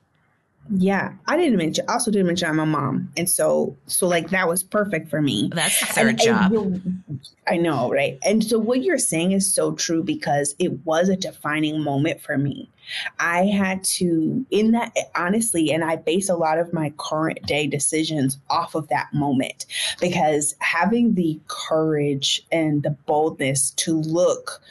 Yeah, 0.71 1.13
I 1.27 1.37
didn't 1.37 1.59
mention. 1.59 1.85
Also, 1.89 2.11
didn't 2.11 2.29
mention 2.29 2.49
I'm 2.49 2.61
a 2.61 2.67
mom, 2.67 3.13
and 3.17 3.29
so 3.29 3.77
so 3.87 4.07
like 4.07 4.31
that 4.31 4.49
was 4.49 4.63
perfect 4.63 5.11
for 5.11 5.21
me. 5.21 5.51
That's 5.53 5.81
the 5.81 5.87
third 5.87 6.09
and, 6.09 6.19
job. 6.21 6.53
And, 6.53 7.21
I 7.49 7.57
know, 7.57 7.91
right? 7.91 8.19
And 8.25 8.45
so 8.45 8.59
what 8.59 8.83
you're 8.83 8.99
saying 8.99 9.33
is 9.33 9.53
so 9.53 9.73
true 9.73 10.05
because 10.05 10.55
it 10.61 10.73
was 10.87 11.09
a 11.09 11.17
defining 11.17 11.83
moment 11.83 12.23
for 12.23 12.39
me. 12.39 12.71
I 13.19 13.47
had 13.47 13.83
to 13.85 14.47
in 14.51 14.71
that 14.71 14.97
honestly, 15.17 15.73
and 15.73 15.85
I 15.85 15.97
base 15.97 16.29
a 16.29 16.37
lot 16.37 16.59
of 16.59 16.73
my 16.73 16.93
current 16.97 17.43
day 17.43 17.67
decisions 17.67 18.39
off 18.49 18.77
of 18.77 18.89
that 18.89 19.13
moment 19.13 19.67
because 20.01 20.55
having 20.61 21.15
the 21.15 21.41
courage 21.49 22.41
and 22.53 22.85
the 22.85 22.91
boldness 22.91 23.71
to 23.73 24.01
look 24.01 24.63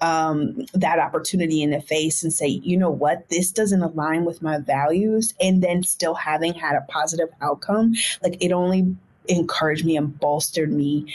um, 0.00 0.66
that 0.74 0.98
opportunity 0.98 1.62
in 1.62 1.70
the 1.70 1.80
face 1.80 2.22
and 2.22 2.32
say, 2.32 2.46
you 2.46 2.76
know 2.76 2.90
what, 2.90 3.28
this 3.28 3.50
doesn't 3.50 3.82
align 3.82 4.24
with 4.24 4.42
my 4.42 4.58
values, 4.58 5.34
and 5.40 5.62
then 5.62 5.82
still 5.82 6.14
having 6.14 6.54
had 6.54 6.76
a 6.76 6.82
positive 6.88 7.28
outcome, 7.40 7.94
like 8.22 8.36
it 8.42 8.52
only 8.52 8.94
encouraged 9.28 9.84
me 9.84 9.96
and 9.96 10.18
bolstered 10.18 10.72
me 10.72 11.06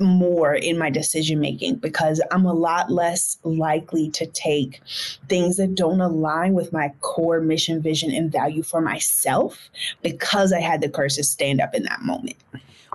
more 0.00 0.54
in 0.54 0.78
my 0.78 0.90
decision 0.90 1.40
making 1.40 1.76
because 1.76 2.22
I'm 2.30 2.44
a 2.44 2.52
lot 2.52 2.90
less 2.90 3.38
likely 3.42 4.10
to 4.10 4.26
take 4.26 4.80
things 5.28 5.56
that 5.56 5.74
don't 5.74 6.00
align 6.00 6.54
with 6.54 6.72
my 6.72 6.92
core 7.00 7.40
mission, 7.40 7.82
vision, 7.82 8.12
and 8.12 8.30
value 8.30 8.62
for 8.62 8.80
myself 8.80 9.70
because 10.02 10.52
I 10.52 10.60
had 10.60 10.80
the 10.80 10.88
courage 10.88 11.16
to 11.16 11.24
stand 11.24 11.60
up 11.60 11.74
in 11.74 11.82
that 11.84 12.02
moment. 12.02 12.36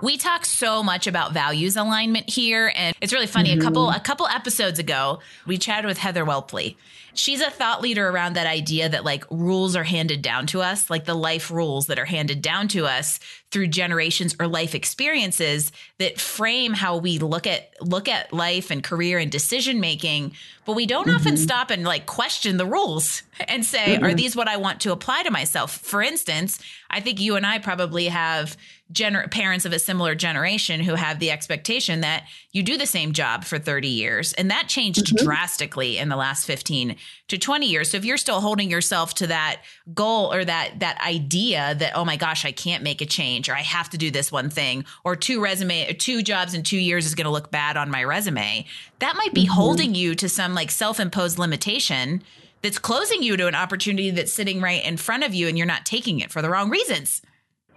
We 0.02 0.18
talk 0.18 0.44
so 0.44 0.82
much 0.82 1.06
about 1.06 1.32
values 1.32 1.76
alignment 1.76 2.28
here, 2.28 2.70
and 2.76 2.94
it's 3.00 3.12
really 3.12 3.26
funny. 3.26 3.50
Mm-hmm. 3.50 3.60
A 3.60 3.64
couple 3.64 3.90
a 3.90 4.00
couple 4.00 4.26
episodes 4.26 4.78
ago, 4.78 5.20
we 5.46 5.56
chatted 5.56 5.86
with 5.86 5.98
Heather 5.98 6.24
Whelpley. 6.24 6.76
She's 7.16 7.40
a 7.40 7.50
thought 7.50 7.82
leader 7.82 8.08
around 8.08 8.34
that 8.34 8.46
idea 8.46 8.88
that 8.88 9.04
like 9.04 9.24
rules 9.30 9.74
are 9.74 9.84
handed 9.84 10.22
down 10.22 10.46
to 10.48 10.60
us, 10.60 10.90
like 10.90 11.04
the 11.04 11.14
life 11.14 11.50
rules 11.50 11.86
that 11.86 11.98
are 11.98 12.04
handed 12.04 12.42
down 12.42 12.68
to 12.68 12.86
us 12.86 13.18
through 13.52 13.68
generations 13.68 14.34
or 14.40 14.48
life 14.48 14.74
experiences 14.74 15.70
that 15.98 16.20
frame 16.20 16.72
how 16.72 16.96
we 16.96 17.18
look 17.18 17.46
at 17.46 17.70
look 17.80 18.08
at 18.08 18.32
life 18.32 18.70
and 18.70 18.82
career 18.82 19.18
and 19.18 19.30
decision 19.30 19.80
making 19.80 20.32
but 20.64 20.74
we 20.74 20.84
don't 20.84 21.06
mm-hmm. 21.06 21.16
often 21.16 21.36
stop 21.36 21.70
and 21.70 21.84
like 21.84 22.06
question 22.06 22.56
the 22.56 22.66
rules 22.66 23.22
and 23.46 23.64
say 23.64 23.94
mm-hmm. 23.94 24.04
are 24.04 24.14
these 24.14 24.34
what 24.34 24.48
i 24.48 24.56
want 24.56 24.80
to 24.80 24.90
apply 24.92 25.22
to 25.22 25.30
myself 25.30 25.78
for 25.78 26.02
instance 26.02 26.58
i 26.90 27.00
think 27.00 27.20
you 27.20 27.36
and 27.36 27.46
i 27.46 27.58
probably 27.58 28.08
have 28.08 28.56
gener- 28.92 29.30
parents 29.30 29.64
of 29.64 29.72
a 29.72 29.78
similar 29.78 30.14
generation 30.14 30.80
who 30.80 30.94
have 30.94 31.18
the 31.18 31.30
expectation 31.30 32.00
that 32.00 32.24
you 32.50 32.62
do 32.64 32.76
the 32.76 32.86
same 32.86 33.12
job 33.12 33.44
for 33.44 33.58
30 33.58 33.86
years 33.88 34.32
and 34.34 34.50
that 34.50 34.68
changed 34.68 35.06
mm-hmm. 35.06 35.24
drastically 35.24 35.98
in 35.98 36.08
the 36.08 36.16
last 36.16 36.46
15 36.46 36.96
to 37.28 37.38
20 37.38 37.66
years 37.66 37.90
so 37.90 37.96
if 37.96 38.04
you're 38.04 38.16
still 38.16 38.40
holding 38.40 38.70
yourself 38.70 39.14
to 39.14 39.26
that 39.26 39.62
goal 39.94 40.32
or 40.32 40.44
that 40.44 40.78
that 40.80 41.00
idea 41.00 41.74
that 41.74 41.92
oh 41.94 42.04
my 42.04 42.16
gosh 42.16 42.44
i 42.44 42.52
can't 42.52 42.82
make 42.82 43.00
a 43.00 43.06
change 43.06 43.48
or 43.48 43.54
i 43.54 43.60
have 43.60 43.90
to 43.90 43.98
do 43.98 44.10
this 44.10 44.30
one 44.30 44.50
thing 44.50 44.84
or 45.04 45.16
two 45.16 45.42
resume 45.42 45.92
two 45.94 46.22
jobs 46.22 46.54
in 46.54 46.62
2 46.62 46.76
years 46.76 47.06
is 47.06 47.14
going 47.14 47.24
to 47.24 47.30
look 47.30 47.50
bad 47.50 47.76
on 47.76 47.90
my 47.90 48.02
resume 48.04 48.64
that 48.98 49.16
might 49.16 49.34
be 49.34 49.44
mm-hmm. 49.44 49.52
holding 49.52 49.94
you 49.94 50.14
to 50.14 50.28
some 50.28 50.54
like 50.54 50.70
self-imposed 50.70 51.38
limitation 51.38 52.22
that's 52.62 52.78
closing 52.78 53.22
you 53.22 53.36
to 53.36 53.46
an 53.46 53.54
opportunity 53.54 54.10
that's 54.10 54.32
sitting 54.32 54.60
right 54.60 54.84
in 54.84 54.96
front 54.96 55.24
of 55.24 55.34
you 55.34 55.48
and 55.48 55.56
you're 55.56 55.66
not 55.66 55.86
taking 55.86 56.20
it 56.20 56.30
for 56.30 56.42
the 56.42 56.50
wrong 56.50 56.70
reasons 56.70 57.22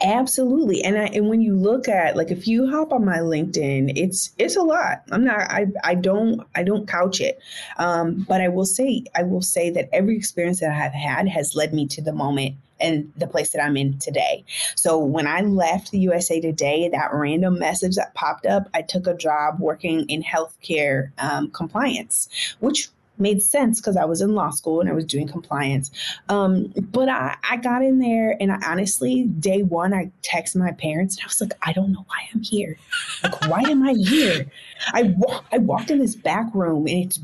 Absolutely. 0.01 0.81
And 0.83 0.97
I 0.97 1.05
and 1.07 1.27
when 1.27 1.41
you 1.41 1.55
look 1.55 1.89
at 1.89 2.15
like 2.15 2.31
if 2.31 2.47
you 2.47 2.69
hop 2.69 2.93
on 2.93 3.03
my 3.03 3.17
LinkedIn, 3.17 3.93
it's 3.97 4.31
it's 4.37 4.55
a 4.55 4.61
lot. 4.61 5.03
I'm 5.11 5.25
not 5.25 5.39
I 5.51 5.67
I 5.83 5.95
don't 5.95 6.41
I 6.55 6.63
don't 6.63 6.87
couch 6.87 7.19
it. 7.19 7.39
Um, 7.77 8.25
but 8.27 8.39
I 8.39 8.47
will 8.47 8.65
say 8.65 9.03
I 9.13 9.23
will 9.23 9.41
say 9.41 9.69
that 9.71 9.89
every 9.91 10.15
experience 10.15 10.61
that 10.61 10.71
I 10.71 10.75
have 10.75 10.93
had 10.93 11.27
has 11.27 11.53
led 11.53 11.73
me 11.73 11.85
to 11.87 12.01
the 12.01 12.13
moment 12.13 12.55
and 12.79 13.11
the 13.17 13.27
place 13.27 13.51
that 13.51 13.61
I'm 13.61 13.75
in 13.75 13.97
today. 13.99 14.45
So 14.75 14.97
when 14.97 15.27
I 15.27 15.41
left 15.41 15.91
the 15.91 15.99
USA 15.99 16.39
Today, 16.39 16.89
that 16.89 17.13
random 17.13 17.59
message 17.59 17.95
that 17.95 18.13
popped 18.13 18.45
up, 18.45 18.69
I 18.73 18.81
took 18.81 19.05
a 19.05 19.13
job 19.13 19.59
working 19.59 20.07
in 20.07 20.23
healthcare 20.23 21.11
um, 21.17 21.51
compliance, 21.51 22.29
which 22.59 22.89
made 23.19 23.41
sense 23.41 23.79
because 23.79 23.97
I 23.97 24.05
was 24.05 24.21
in 24.21 24.33
law 24.35 24.49
school 24.49 24.79
and 24.79 24.89
I 24.89 24.93
was 24.93 25.05
doing 25.05 25.27
compliance. 25.27 25.91
Um, 26.29 26.73
but 26.91 27.09
I, 27.09 27.35
I 27.49 27.57
got 27.57 27.83
in 27.83 27.99
there 27.99 28.37
and 28.39 28.51
I 28.51 28.59
honestly, 28.65 29.23
day 29.23 29.63
one, 29.63 29.93
I 29.93 30.11
texted 30.21 30.57
my 30.57 30.71
parents 30.71 31.15
and 31.15 31.23
I 31.23 31.27
was 31.27 31.41
like, 31.41 31.53
I 31.61 31.73
don't 31.73 31.91
know 31.91 32.05
why 32.07 32.17
I'm 32.33 32.41
here. 32.41 32.77
Like, 33.23 33.47
why 33.47 33.61
am 33.61 33.83
I 33.83 33.93
here? 33.93 34.45
I, 34.93 35.03
wa- 35.17 35.41
I 35.51 35.57
walked 35.57 35.91
in 35.91 35.99
this 35.99 36.15
back 36.15 36.53
room 36.53 36.87
and 36.87 37.05
it's 37.05 37.19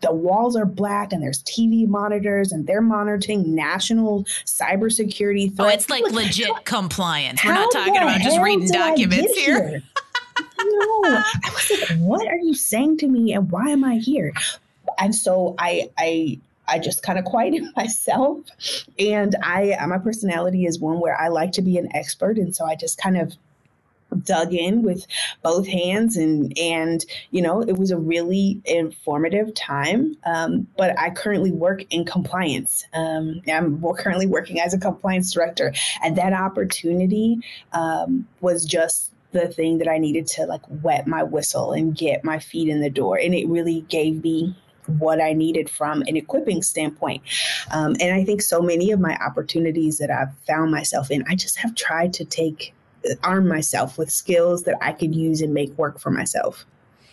the 0.00 0.12
walls 0.12 0.54
are 0.56 0.66
black 0.66 1.12
and 1.12 1.22
there's 1.22 1.42
TV 1.44 1.86
monitors 1.86 2.52
and 2.52 2.66
they're 2.66 2.80
monitoring 2.82 3.54
national 3.54 4.24
cybersecurity 4.44 5.54
threats. 5.56 5.60
Oh, 5.60 5.74
it's 5.74 5.90
like, 5.90 6.04
legit 6.12 6.64
compliance. 6.64 7.44
We're 7.44 7.54
not 7.54 7.72
talking 7.72 7.96
about 7.96 8.20
just 8.20 8.40
reading 8.40 8.68
documents 8.68 9.34
here. 9.34 9.68
here? 9.68 9.82
no, 10.58 11.02
I 11.04 11.50
was 11.52 11.70
like, 11.70 11.98
what 11.98 12.26
are 12.26 12.36
you 12.36 12.54
saying 12.54 12.98
to 12.98 13.08
me 13.08 13.32
and 13.32 13.50
why 13.50 13.70
am 13.70 13.84
I 13.84 13.96
here? 13.96 14.32
And 14.98 15.14
so 15.14 15.54
I 15.58 15.90
I 15.98 16.40
I 16.68 16.78
just 16.78 17.02
kind 17.02 17.18
of 17.18 17.24
quieted 17.24 17.64
myself. 17.76 18.40
And 18.98 19.34
I 19.42 19.76
my 19.86 19.98
personality 19.98 20.66
is 20.66 20.78
one 20.78 21.00
where 21.00 21.20
I 21.20 21.28
like 21.28 21.52
to 21.52 21.62
be 21.62 21.78
an 21.78 21.94
expert, 21.94 22.38
and 22.38 22.54
so 22.54 22.64
I 22.64 22.76
just 22.76 22.98
kind 22.98 23.16
of 23.16 23.34
dug 24.24 24.54
in 24.54 24.82
with 24.82 25.06
both 25.42 25.66
hands 25.66 26.16
and 26.16 26.56
and 26.58 27.04
you 27.30 27.42
know 27.42 27.60
it 27.60 27.76
was 27.76 27.90
a 27.90 27.98
really 27.98 28.60
informative 28.64 29.54
time. 29.54 30.16
Um, 30.24 30.66
but 30.76 30.98
i 30.98 31.10
currently 31.10 31.52
work 31.52 31.82
in 31.90 32.04
compliance. 32.04 32.84
Um, 32.94 33.42
i'm 33.52 33.82
currently 33.96 34.26
working 34.26 34.60
as 34.60 34.74
a 34.74 34.78
compliance 34.78 35.32
director. 35.32 35.72
And 36.02 36.16
that 36.16 36.32
opportunity 36.32 37.38
um, 37.72 38.26
was 38.40 38.64
just 38.64 39.12
the 39.32 39.48
thing 39.48 39.76
that 39.78 39.88
i 39.88 39.98
needed 39.98 40.26
to 40.26 40.46
like 40.46 40.62
wet 40.82 41.06
my 41.06 41.22
whistle 41.22 41.72
and 41.72 41.94
get 41.94 42.24
my 42.24 42.38
feet 42.38 42.68
in 42.68 42.80
the 42.80 42.90
door. 42.90 43.18
And 43.18 43.34
it 43.34 43.46
really 43.48 43.82
gave 43.82 44.22
me 44.24 44.56
what 44.98 45.20
I 45.20 45.32
needed 45.32 45.68
from 45.68 46.02
an 46.02 46.16
equipping 46.16 46.62
standpoint. 46.62 47.22
Um, 47.70 47.94
and 48.00 48.14
I 48.14 48.24
think 48.24 48.42
so 48.42 48.60
many 48.60 48.90
of 48.90 49.00
my 49.00 49.16
opportunities 49.16 49.98
that 49.98 50.10
I've 50.10 50.34
found 50.46 50.70
myself 50.70 51.10
in, 51.10 51.24
I 51.28 51.34
just 51.34 51.56
have 51.58 51.74
tried 51.74 52.12
to 52.14 52.24
take 52.24 52.74
arm 53.22 53.48
myself 53.48 53.98
with 53.98 54.10
skills 54.10 54.64
that 54.64 54.76
I 54.80 54.92
could 54.92 55.14
use 55.14 55.40
and 55.40 55.54
make 55.54 55.76
work 55.78 55.98
for 55.98 56.10
myself. 56.10 56.66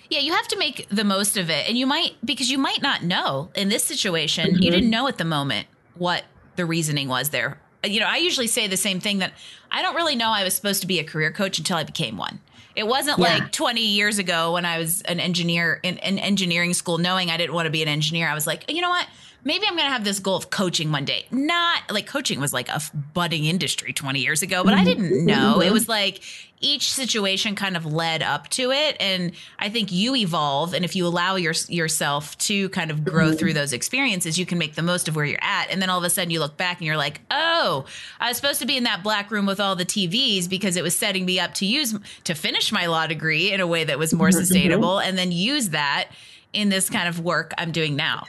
Yeah, 0.09 0.19
you 0.19 0.33
have 0.33 0.47
to 0.49 0.57
make 0.57 0.87
the 0.89 1.03
most 1.03 1.37
of 1.37 1.49
it. 1.49 1.67
And 1.67 1.77
you 1.77 1.87
might, 1.87 2.15
because 2.23 2.51
you 2.51 2.57
might 2.57 2.81
not 2.81 3.03
know 3.03 3.49
in 3.55 3.69
this 3.69 3.83
situation, 3.83 4.51
mm-hmm. 4.51 4.63
you 4.63 4.71
didn't 4.71 4.89
know 4.89 5.07
at 5.07 5.17
the 5.17 5.25
moment 5.25 5.67
what 5.95 6.23
the 6.55 6.65
reasoning 6.65 7.07
was 7.07 7.29
there. 7.29 7.59
You 7.83 7.99
know, 7.99 8.07
I 8.07 8.17
usually 8.17 8.47
say 8.47 8.67
the 8.67 8.77
same 8.77 8.99
thing 8.99 9.19
that 9.19 9.33
I 9.71 9.81
don't 9.81 9.95
really 9.95 10.15
know 10.15 10.29
I 10.29 10.43
was 10.43 10.55
supposed 10.55 10.81
to 10.81 10.87
be 10.87 10.99
a 10.99 11.03
career 11.03 11.31
coach 11.31 11.57
until 11.57 11.77
I 11.77 11.83
became 11.83 12.17
one. 12.17 12.39
It 12.75 12.87
wasn't 12.87 13.19
yeah. 13.19 13.37
like 13.37 13.51
20 13.51 13.81
years 13.81 14.19
ago 14.19 14.53
when 14.53 14.65
I 14.65 14.77
was 14.77 15.01
an 15.03 15.19
engineer 15.19 15.79
in, 15.83 15.97
in 15.97 16.19
engineering 16.19 16.73
school, 16.73 16.97
knowing 16.97 17.29
I 17.29 17.37
didn't 17.37 17.53
want 17.53 17.67
to 17.67 17.71
be 17.71 17.81
an 17.81 17.87
engineer. 17.87 18.27
I 18.27 18.33
was 18.33 18.45
like, 18.45 18.69
you 18.71 18.81
know 18.81 18.89
what? 18.89 19.07
Maybe 19.45 19.65
I'm 19.67 19.75
going 19.75 19.85
to 19.85 19.93
have 19.93 20.03
this 20.03 20.19
goal 20.19 20.35
of 20.35 20.49
coaching 20.49 20.91
one 20.91 21.05
day. 21.05 21.27
Not 21.31 21.83
like 21.91 22.07
coaching 22.07 22.41
was 22.41 22.51
like 22.51 22.67
a 22.67 22.81
budding 23.13 23.45
industry 23.45 23.93
20 23.93 24.19
years 24.19 24.41
ago, 24.41 24.63
but 24.63 24.73
I 24.73 24.77
mm-hmm. 24.77 24.85
didn't 24.85 25.25
know. 25.25 25.61
It 25.61 25.65
mm-hmm. 25.65 25.73
was 25.73 25.87
like 25.87 26.21
each 26.61 26.91
situation 26.91 27.53
kind 27.55 27.77
of 27.77 27.85
led 27.85 28.23
up 28.23 28.49
to 28.49 28.71
it. 28.71 28.97
And 28.99 29.33
I 29.59 29.69
think 29.69 29.91
you 29.91 30.15
evolve. 30.15 30.73
And 30.73 30.83
if 30.83 30.95
you 30.95 31.05
allow 31.05 31.35
your, 31.35 31.53
yourself 31.69 32.35
to 32.39 32.69
kind 32.69 32.89
of 32.89 33.03
grow 33.05 33.27
mm-hmm. 33.27 33.35
through 33.35 33.53
those 33.53 33.71
experiences, 33.71 34.39
you 34.39 34.47
can 34.47 34.57
make 34.57 34.73
the 34.73 34.81
most 34.81 35.07
of 35.07 35.15
where 35.15 35.25
you're 35.25 35.37
at. 35.43 35.69
And 35.69 35.79
then 35.79 35.91
all 35.91 35.99
of 35.99 36.03
a 36.03 36.09
sudden 36.09 36.31
you 36.31 36.39
look 36.39 36.57
back 36.57 36.79
and 36.79 36.87
you're 36.87 36.97
like, 36.97 37.21
oh, 37.29 37.85
I 38.19 38.29
was 38.29 38.37
supposed 38.37 38.59
to 38.61 38.65
be 38.65 38.77
in 38.77 38.85
that 38.85 39.03
black 39.03 39.29
room 39.29 39.45
with 39.45 39.59
all 39.59 39.75
the 39.75 39.85
TVs 39.85 40.49
because 40.49 40.75
it 40.75 40.81
was 40.81 40.97
setting 40.97 41.23
me 41.23 41.39
up 41.39 41.53
to 41.55 41.67
use 41.67 41.95
to 42.23 42.33
finish 42.33 42.71
my 42.71 42.87
law 42.87 43.05
degree 43.05 43.51
in 43.51 43.61
a 43.61 43.67
way 43.67 43.83
that 43.83 43.99
was 43.99 44.11
more 44.11 44.31
sustainable 44.31 44.99
and 44.99 45.17
then 45.17 45.31
use 45.31 45.69
that 45.69 46.09
in 46.51 46.69
this 46.69 46.89
kind 46.89 47.07
of 47.07 47.19
work 47.19 47.53
I'm 47.57 47.71
doing 47.71 47.95
now. 47.95 48.23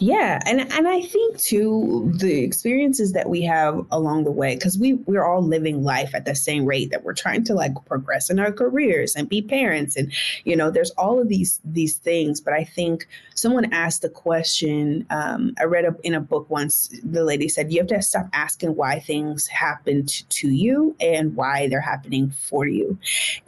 Yeah, 0.00 0.38
and 0.46 0.60
and 0.60 0.86
I 0.86 1.02
think 1.02 1.38
too 1.38 2.12
the 2.14 2.42
experiences 2.42 3.12
that 3.12 3.28
we 3.28 3.42
have 3.42 3.84
along 3.90 4.24
the 4.24 4.30
way 4.30 4.54
because 4.54 4.78
we 4.78 4.94
we're 4.94 5.24
all 5.24 5.42
living 5.42 5.82
life 5.82 6.14
at 6.14 6.24
the 6.24 6.36
same 6.36 6.66
rate 6.66 6.90
that 6.90 7.04
we're 7.04 7.14
trying 7.14 7.42
to 7.44 7.54
like 7.54 7.72
progress 7.86 8.30
in 8.30 8.38
our 8.38 8.52
careers 8.52 9.16
and 9.16 9.28
be 9.28 9.42
parents 9.42 9.96
and 9.96 10.12
you 10.44 10.54
know 10.54 10.70
there's 10.70 10.90
all 10.92 11.20
of 11.20 11.28
these 11.28 11.60
these 11.64 11.96
things. 11.96 12.40
But 12.40 12.54
I 12.54 12.64
think 12.64 13.08
someone 13.34 13.72
asked 13.72 14.02
the 14.02 14.08
question. 14.08 15.06
Um, 15.10 15.54
I 15.58 15.64
read 15.64 15.84
a, 15.84 15.96
in 16.04 16.14
a 16.14 16.20
book 16.20 16.48
once. 16.48 16.90
The 17.02 17.24
lady 17.24 17.48
said 17.48 17.72
you 17.72 17.80
have 17.80 17.88
to 17.88 18.02
stop 18.02 18.28
asking 18.32 18.76
why 18.76 19.00
things 19.00 19.46
happened 19.48 20.28
to 20.30 20.48
you 20.48 20.94
and 21.00 21.34
why 21.34 21.68
they're 21.68 21.80
happening 21.80 22.30
for 22.30 22.66
you, 22.66 22.98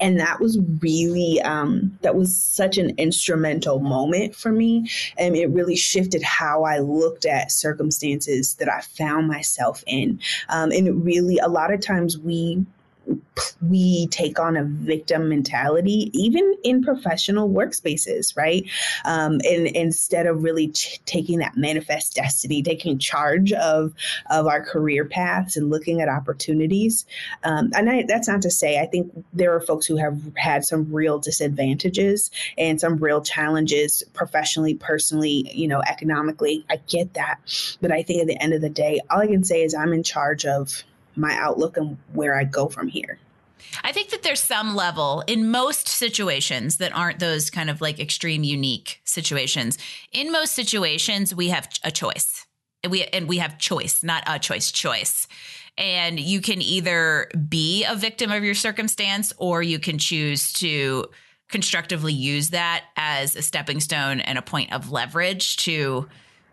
and 0.01 0.19
that 0.19 0.41
was 0.41 0.59
really 0.81 1.41
um, 1.43 1.97
that 2.03 2.17
was 2.17 2.37
such 2.37 2.77
an 2.77 2.91
instrumental 2.99 3.79
moment 3.79 4.35
for 4.35 4.51
me, 4.51 4.89
and 5.17 5.37
it 5.37 5.47
really 5.51 5.77
shifted 5.77 6.23
how 6.31 6.63
I 6.63 6.79
looked 6.79 7.27
at 7.27 7.51
circumstances 7.51 8.55
that 8.55 8.73
I 8.73 8.81
found 8.81 9.27
myself 9.27 9.83
in. 9.87 10.21
Um, 10.49 10.71
and 10.71 11.05
really, 11.05 11.39
a 11.39 11.49
lot 11.49 11.73
of 11.73 11.81
times 11.81 12.17
we 12.17 12.65
we 13.63 14.07
take 14.09 14.39
on 14.39 14.57
a 14.57 14.65
victim 14.65 15.29
mentality, 15.29 16.11
even 16.13 16.55
in 16.65 16.83
professional 16.83 17.49
workspaces, 17.49 18.37
right? 18.37 18.65
Um, 19.05 19.41
and 19.49 19.67
instead 19.69 20.27
of 20.27 20.43
really 20.43 20.69
ch- 20.69 21.01
taking 21.05 21.39
that 21.39 21.57
manifest 21.57 22.15
destiny, 22.15 22.63
taking 22.63 22.99
charge 22.99 23.53
of 23.53 23.93
of 24.31 24.47
our 24.47 24.63
career 24.63 25.05
paths 25.05 25.57
and 25.57 25.71
looking 25.71 26.01
at 26.01 26.09
opportunities. 26.09 27.07
Um, 27.45 27.71
and 27.75 27.91
I, 27.91 28.05
that's 28.07 28.29
not 28.29 28.43
to 28.43 28.51
say 28.51 28.81
I 28.81 28.87
think 28.87 29.13
there 29.33 29.55
are 29.55 29.61
folks 29.61 29.87
who 29.87 29.97
have 29.97 30.21
had 30.37 30.65
some 30.65 30.93
real 30.93 31.19
disadvantages 31.19 32.31
and 32.59 32.81
some 32.81 32.97
real 32.97 33.23
challenges 33.23 34.03
professionally, 34.13 34.75
personally, 34.75 35.51
you 35.55 35.69
know, 35.69 35.83
economically. 35.83 36.65
I 36.71 36.77
get 36.89 37.15
that, 37.15 37.39
but 37.81 37.93
I 37.93 38.03
think 38.03 38.23
at 38.23 38.27
the 38.27 38.43
end 38.43 38.53
of 38.53 38.61
the 38.61 38.71
day, 38.71 39.01
all 39.11 39.21
I 39.21 39.27
can 39.27 39.45
say 39.45 39.63
is 39.63 39.75
I'm 39.75 39.93
in 39.93 40.03
charge 40.03 40.45
of 40.45 40.83
my 41.17 41.37
outlook 41.37 41.77
and 41.77 41.97
where 42.13 42.37
I 42.37 42.45
go 42.45 42.69
from 42.69 42.89
here. 42.89 43.19
I 43.85 43.93
think 43.93 44.11
that 44.11 44.23
there's 44.23 44.41
some 44.41 44.75
level 44.75 45.23
in 45.27 45.51
most 45.51 45.89
situations 45.89 46.79
that 46.79 46.95
aren't 46.95 47.19
those 47.19 47.51
kind 47.51 47.71
of 47.71 47.81
like 47.81 48.01
extreme 48.01 48.43
unique 48.43 49.01
situations. 49.05 49.79
In 50.13 50.33
most 50.33 50.53
situations, 50.53 51.35
we 51.35 51.49
have 51.49 51.69
a 51.85 51.91
choice. 51.91 52.47
And 52.83 52.91
we 52.91 53.05
and 53.05 53.29
we 53.29 53.39
have 53.39 53.59
choice, 53.59 54.03
not 54.03 54.25
a 54.27 54.39
choice, 54.39 54.71
choice. 54.71 55.27
And 55.77 56.19
you 56.19 56.41
can 56.41 56.63
either 56.63 57.29
be 57.49 57.85
a 57.85 57.95
victim 57.95 58.31
of 58.33 58.43
your 58.43 58.55
circumstance 58.55 59.33
or 59.37 59.63
you 59.63 59.79
can 59.79 59.99
choose 59.99 60.53
to 60.55 61.07
constructively 61.51 62.13
use 62.13 62.51
that 62.51 62.85
as 62.97 63.37
a 63.37 63.43
stepping 63.43 63.81
stone 63.81 64.21
and 64.21 64.39
a 64.39 64.43
point 64.43 64.73
of 64.73 64.91
leverage 64.91 65.57
to 65.59 66.09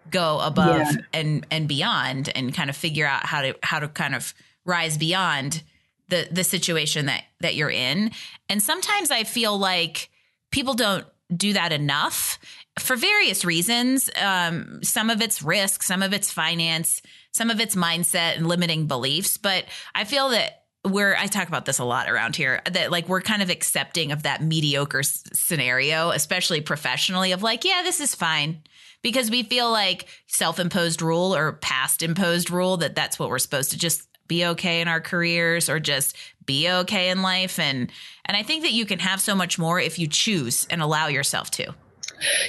go 0.09 0.39
above 0.39 0.77
yeah. 0.77 0.97
and 1.13 1.45
and 1.51 1.67
beyond 1.67 2.29
and 2.35 2.53
kind 2.53 2.69
of 2.69 2.75
figure 2.75 3.05
out 3.05 3.25
how 3.25 3.41
to 3.41 3.55
how 3.63 3.79
to 3.79 3.87
kind 3.87 4.15
of 4.15 4.33
rise 4.67 4.97
beyond 4.97 5.63
the 6.09 6.27
the 6.31 6.43
situation 6.43 7.07
that 7.07 7.23
that 7.41 7.55
you're 7.55 7.71
in. 7.71 8.11
And 8.49 8.61
sometimes 8.61 9.09
I 9.09 9.23
feel 9.23 9.57
like 9.57 10.09
people 10.51 10.75
don't 10.75 11.05
do 11.35 11.53
that 11.53 11.73
enough 11.73 12.39
for 12.79 12.95
various 12.95 13.43
reasons. 13.43 14.09
Um, 14.21 14.83
some 14.83 15.09
of 15.09 15.21
it's 15.21 15.41
risk, 15.41 15.83
some 15.83 16.01
of 16.03 16.13
it's 16.13 16.31
finance, 16.31 17.01
some 17.31 17.49
of 17.49 17.59
it's 17.59 17.75
mindset 17.75 18.37
and 18.37 18.47
limiting 18.47 18.87
beliefs. 18.87 19.37
But 19.37 19.65
I 19.93 20.03
feel 20.03 20.29
that 20.29 20.63
we're 20.85 21.15
I 21.15 21.27
talk 21.27 21.47
about 21.47 21.65
this 21.65 21.79
a 21.79 21.83
lot 21.83 22.09
around 22.09 22.35
here 22.35 22.61
that 22.71 22.91
like 22.91 23.09
we're 23.09 23.21
kind 23.21 23.41
of 23.41 23.49
accepting 23.49 24.11
of 24.11 24.23
that 24.23 24.41
mediocre 24.41 24.99
s- 24.99 25.23
scenario, 25.33 26.11
especially 26.11 26.61
professionally, 26.61 27.31
of 27.31 27.43
like, 27.43 27.65
yeah, 27.65 27.81
this 27.83 27.99
is 27.99 28.15
fine. 28.15 28.61
Because 29.03 29.29
we 29.29 29.43
feel 29.43 29.71
like 29.71 30.07
self 30.27 30.59
imposed 30.59 31.01
rule 31.01 31.35
or 31.35 31.53
past 31.53 32.03
imposed 32.03 32.49
rule 32.49 32.77
that 32.77 32.95
that's 32.95 33.19
what 33.19 33.29
we're 33.29 33.39
supposed 33.39 33.71
to 33.71 33.77
just 33.77 34.07
be 34.27 34.45
okay 34.45 34.81
in 34.81 34.87
our 34.87 35.01
careers 35.01 35.69
or 35.69 35.79
just 35.79 36.15
be 36.45 36.69
okay 36.69 37.09
in 37.09 37.21
life 37.21 37.59
and 37.59 37.91
and 38.25 38.35
I 38.35 38.43
think 38.43 38.63
that 38.63 38.73
you 38.73 38.85
can 38.85 38.99
have 38.99 39.21
so 39.21 39.35
much 39.35 39.57
more 39.57 39.79
if 39.79 39.97
you 39.97 40.07
choose 40.07 40.67
and 40.69 40.81
allow 40.81 41.07
yourself 41.07 41.49
to. 41.51 41.73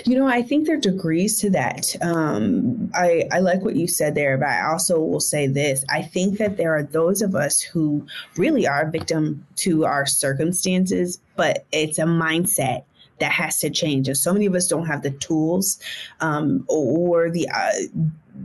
You 0.06 0.16
know, 0.16 0.26
I 0.26 0.42
think 0.42 0.66
there 0.66 0.76
are 0.76 0.80
degrees 0.80 1.38
to 1.40 1.50
that. 1.50 1.94
Um, 2.00 2.90
I, 2.94 3.28
I 3.30 3.40
like 3.40 3.60
what 3.62 3.76
you 3.76 3.86
said 3.86 4.14
there, 4.14 4.38
but 4.38 4.48
I 4.48 4.66
also 4.66 4.98
will 4.98 5.20
say 5.20 5.46
this. 5.46 5.84
I 5.90 6.02
think 6.02 6.38
that 6.38 6.56
there 6.56 6.74
are 6.74 6.82
those 6.82 7.20
of 7.22 7.34
us 7.34 7.60
who 7.60 8.06
really 8.36 8.66
are 8.66 8.82
a 8.82 8.90
victim 8.90 9.46
to 9.56 9.84
our 9.84 10.06
circumstances, 10.06 11.20
but 11.36 11.66
it's 11.70 11.98
a 11.98 12.04
mindset 12.04 12.84
that 13.20 13.32
has 13.32 13.58
to 13.58 13.70
change. 13.70 14.08
And 14.08 14.16
so 14.16 14.32
many 14.32 14.46
of 14.46 14.54
us 14.54 14.68
don't 14.68 14.86
have 14.86 15.02
the 15.02 15.10
tools 15.10 15.78
um, 16.20 16.64
or 16.68 17.30
the 17.30 17.48
uh, 17.48 17.72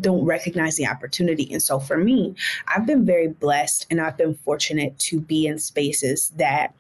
don't 0.01 0.25
recognize 0.25 0.75
the 0.75 0.87
opportunity. 0.87 1.51
And 1.51 1.61
so 1.61 1.79
for 1.79 1.97
me, 1.97 2.35
I've 2.67 2.85
been 2.85 3.05
very 3.05 3.27
blessed 3.27 3.87
and 3.89 4.01
I've 4.01 4.17
been 4.17 4.35
fortunate 4.35 4.97
to 4.99 5.19
be 5.19 5.47
in 5.47 5.59
spaces 5.59 6.31
that 6.37 6.73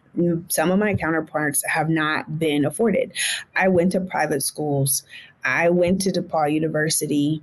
some 0.49 0.71
of 0.71 0.79
my 0.79 0.93
counterparts 0.93 1.63
have 1.67 1.89
not 1.89 2.37
been 2.37 2.65
afforded. 2.65 3.13
I 3.55 3.67
went 3.67 3.93
to 3.93 3.99
private 3.99 4.43
schools. 4.43 5.03
I 5.43 5.69
went 5.69 6.01
to 6.01 6.11
DePaul 6.11 6.51
University. 6.51 7.41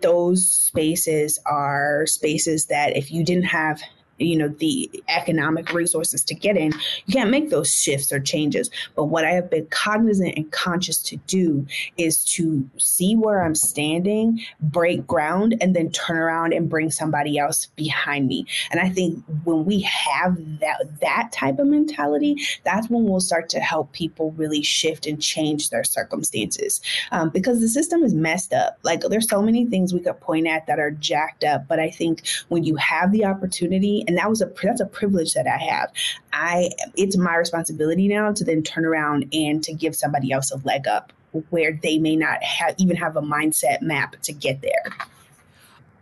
Those 0.00 0.48
spaces 0.48 1.40
are 1.46 2.06
spaces 2.06 2.66
that 2.66 2.96
if 2.96 3.10
you 3.10 3.24
didn't 3.24 3.46
have 3.46 3.82
you 4.18 4.36
know 4.36 4.48
the 4.48 4.90
economic 5.08 5.72
resources 5.72 6.22
to 6.24 6.34
get 6.34 6.56
in 6.56 6.72
you 7.06 7.12
can't 7.12 7.30
make 7.30 7.50
those 7.50 7.74
shifts 7.74 8.12
or 8.12 8.20
changes. 8.20 8.70
But 8.94 9.06
what 9.06 9.24
i 9.24 9.30
have 9.30 9.50
been 9.50 9.66
cognizant 9.66 10.36
and 10.36 10.50
conscious 10.52 10.98
to 11.04 11.16
do 11.26 11.66
is 11.96 12.24
to 12.24 12.68
see 12.78 13.16
where 13.16 13.42
i'm 13.42 13.54
standing 13.54 14.40
break 14.60 15.06
ground 15.06 15.56
and 15.60 15.74
then 15.74 15.90
turn 15.90 16.16
around 16.16 16.52
and 16.52 16.68
bring 16.68 16.90
somebody 16.90 17.38
else 17.38 17.66
behind 17.76 18.28
me. 18.28 18.46
And 18.70 18.80
i 18.80 18.88
think 18.88 19.22
when 19.44 19.64
we 19.64 19.80
have 19.80 20.36
that 20.60 20.82
that 21.00 21.30
type 21.32 21.58
of 21.58 21.66
mentality 21.66 22.36
that's 22.64 22.88
when 22.88 23.04
we'll 23.04 23.20
start 23.20 23.48
to 23.50 23.60
help 23.60 23.92
people 23.92 24.32
really 24.32 24.62
shift 24.62 25.06
and 25.06 25.20
change 25.20 25.70
their 25.70 25.84
circumstances. 25.84 26.80
Um, 27.10 27.30
because 27.30 27.60
the 27.60 27.68
system 27.68 28.02
is 28.02 28.14
messed 28.14 28.52
up. 28.52 28.78
Like 28.82 29.00
there's 29.02 29.28
so 29.28 29.42
many 29.42 29.66
things 29.66 29.92
we 29.92 30.00
could 30.00 30.20
point 30.20 30.46
at 30.46 30.66
that 30.66 30.78
are 30.78 30.90
jacked 30.90 31.44
up. 31.44 31.66
But 31.68 31.80
i 31.80 31.90
think 31.90 32.26
when 32.48 32.64
you 32.64 32.76
have 32.76 33.12
the 33.12 33.24
opportunity 33.24 34.03
and 34.06 34.16
that 34.18 34.28
was 34.28 34.42
a 34.42 34.50
that's 34.62 34.80
a 34.80 34.86
privilege 34.86 35.34
that 35.34 35.46
I 35.46 35.56
have. 35.56 35.92
I 36.32 36.70
it's 36.96 37.16
my 37.16 37.36
responsibility 37.36 38.08
now 38.08 38.32
to 38.32 38.44
then 38.44 38.62
turn 38.62 38.84
around 38.84 39.26
and 39.32 39.62
to 39.64 39.72
give 39.72 39.94
somebody 39.94 40.32
else 40.32 40.50
a 40.50 40.56
leg 40.58 40.86
up 40.86 41.12
where 41.50 41.78
they 41.82 41.98
may 41.98 42.16
not 42.16 42.42
have 42.42 42.74
even 42.78 42.96
have 42.96 43.16
a 43.16 43.22
mindset 43.22 43.82
map 43.82 44.16
to 44.22 44.32
get 44.32 44.62
there. 44.62 44.96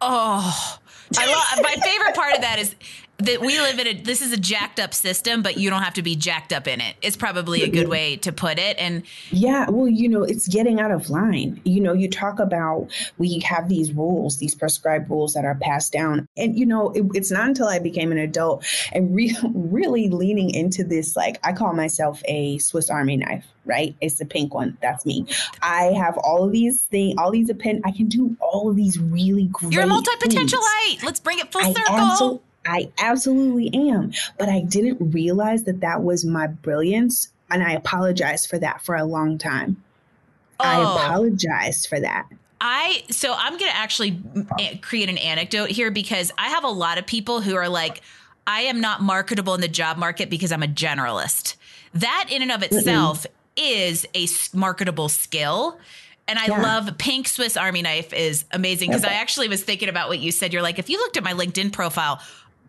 Oh, 0.00 0.78
I 1.16 1.26
love 1.26 1.62
my 1.62 1.76
favorite 1.82 2.14
part 2.14 2.34
of 2.34 2.40
that 2.40 2.58
is 2.58 2.74
that 3.24 3.40
we 3.40 3.58
live 3.58 3.78
in 3.78 3.86
a 3.86 3.92
this 3.94 4.20
is 4.20 4.32
a 4.32 4.36
jacked 4.36 4.80
up 4.80 4.94
system, 4.94 5.42
but 5.42 5.56
you 5.56 5.70
don't 5.70 5.82
have 5.82 5.94
to 5.94 6.02
be 6.02 6.16
jacked 6.16 6.52
up 6.52 6.66
in 6.66 6.80
it. 6.80 6.96
It's 7.02 7.16
probably 7.16 7.62
a 7.62 7.68
good 7.68 7.88
way 7.88 8.16
to 8.16 8.32
put 8.32 8.58
it. 8.58 8.78
And 8.78 9.02
yeah, 9.30 9.68
well, 9.70 9.88
you 9.88 10.08
know, 10.08 10.22
it's 10.22 10.48
getting 10.48 10.80
out 10.80 10.90
of 10.90 11.10
line. 11.10 11.60
You 11.64 11.80
know, 11.80 11.92
you 11.92 12.08
talk 12.08 12.38
about 12.38 12.88
we 13.18 13.40
have 13.40 13.68
these 13.68 13.92
rules, 13.92 14.38
these 14.38 14.54
prescribed 14.54 15.10
rules 15.10 15.34
that 15.34 15.44
are 15.44 15.54
passed 15.56 15.92
down, 15.92 16.26
and 16.36 16.58
you 16.58 16.66
know, 16.66 16.90
it, 16.90 17.04
it's 17.14 17.30
not 17.30 17.48
until 17.48 17.66
I 17.66 17.78
became 17.78 18.12
an 18.12 18.18
adult 18.18 18.64
and 18.92 19.14
re- 19.14 19.36
really 19.54 20.08
leaning 20.08 20.54
into 20.54 20.84
this, 20.84 21.16
like 21.16 21.38
I 21.42 21.52
call 21.52 21.72
myself 21.72 22.22
a 22.26 22.58
Swiss 22.58 22.90
Army 22.90 23.16
knife. 23.16 23.46
Right, 23.64 23.94
it's 24.00 24.18
the 24.18 24.24
pink 24.24 24.52
one. 24.54 24.76
That's 24.82 25.06
me. 25.06 25.24
I 25.62 25.92
have 25.96 26.18
all 26.18 26.44
of 26.44 26.50
these 26.50 26.80
things, 26.80 27.14
all 27.16 27.30
these 27.30 27.48
append. 27.48 27.82
I 27.84 27.92
can 27.92 28.08
do 28.08 28.36
all 28.40 28.68
of 28.68 28.74
these 28.74 28.98
really 28.98 29.44
great. 29.52 29.72
You're 29.72 29.84
a 29.84 29.86
multi 29.86 30.10
potentialite. 30.16 31.04
Let's 31.04 31.20
bring 31.20 31.38
it 31.38 31.52
full 31.52 31.62
I 31.62 31.72
circle. 31.72 32.42
I 32.66 32.90
absolutely 32.98 33.70
am. 33.90 34.12
But 34.38 34.48
I 34.48 34.60
didn't 34.60 35.12
realize 35.12 35.64
that 35.64 35.80
that 35.80 36.02
was 36.02 36.24
my 36.24 36.46
brilliance 36.46 37.28
and 37.50 37.62
I 37.62 37.72
apologized 37.72 38.48
for 38.48 38.58
that 38.58 38.82
for 38.82 38.94
a 38.94 39.04
long 39.04 39.38
time. 39.38 39.82
Oh. 40.58 40.64
I 40.64 40.80
apologized 40.80 41.88
for 41.88 42.00
that. 42.00 42.26
I 42.60 43.02
so 43.10 43.34
I'm 43.36 43.58
going 43.58 43.70
to 43.70 43.76
actually 43.76 44.22
create 44.82 45.08
an 45.08 45.18
anecdote 45.18 45.70
here 45.70 45.90
because 45.90 46.30
I 46.38 46.48
have 46.48 46.64
a 46.64 46.68
lot 46.68 46.96
of 46.96 47.06
people 47.06 47.40
who 47.40 47.56
are 47.56 47.68
like 47.68 48.00
I 48.46 48.62
am 48.62 48.80
not 48.80 49.02
marketable 49.02 49.54
in 49.54 49.60
the 49.60 49.68
job 49.68 49.98
market 49.98 50.30
because 50.30 50.52
I'm 50.52 50.62
a 50.62 50.68
generalist. 50.68 51.56
That 51.94 52.28
in 52.30 52.42
and 52.42 52.52
of 52.52 52.62
itself 52.62 53.26
Mm-mm. 53.56 53.82
is 53.84 54.06
a 54.14 54.26
marketable 54.56 55.08
skill. 55.08 55.78
And 56.28 56.38
I 56.38 56.46
yeah. 56.46 56.62
love 56.62 56.98
pink 56.98 57.26
Swiss 57.26 57.56
Army 57.56 57.82
knife 57.82 58.12
is 58.12 58.44
amazing 58.52 58.90
because 58.90 59.04
okay. 59.04 59.14
I 59.14 59.18
actually 59.18 59.48
was 59.48 59.62
thinking 59.62 59.88
about 59.88 60.08
what 60.08 60.20
you 60.20 60.30
said. 60.30 60.52
You're 60.52 60.62
like, 60.62 60.78
if 60.78 60.88
you 60.88 60.98
looked 60.98 61.16
at 61.16 61.24
my 61.24 61.32
LinkedIn 61.32 61.72
profile, 61.72 62.20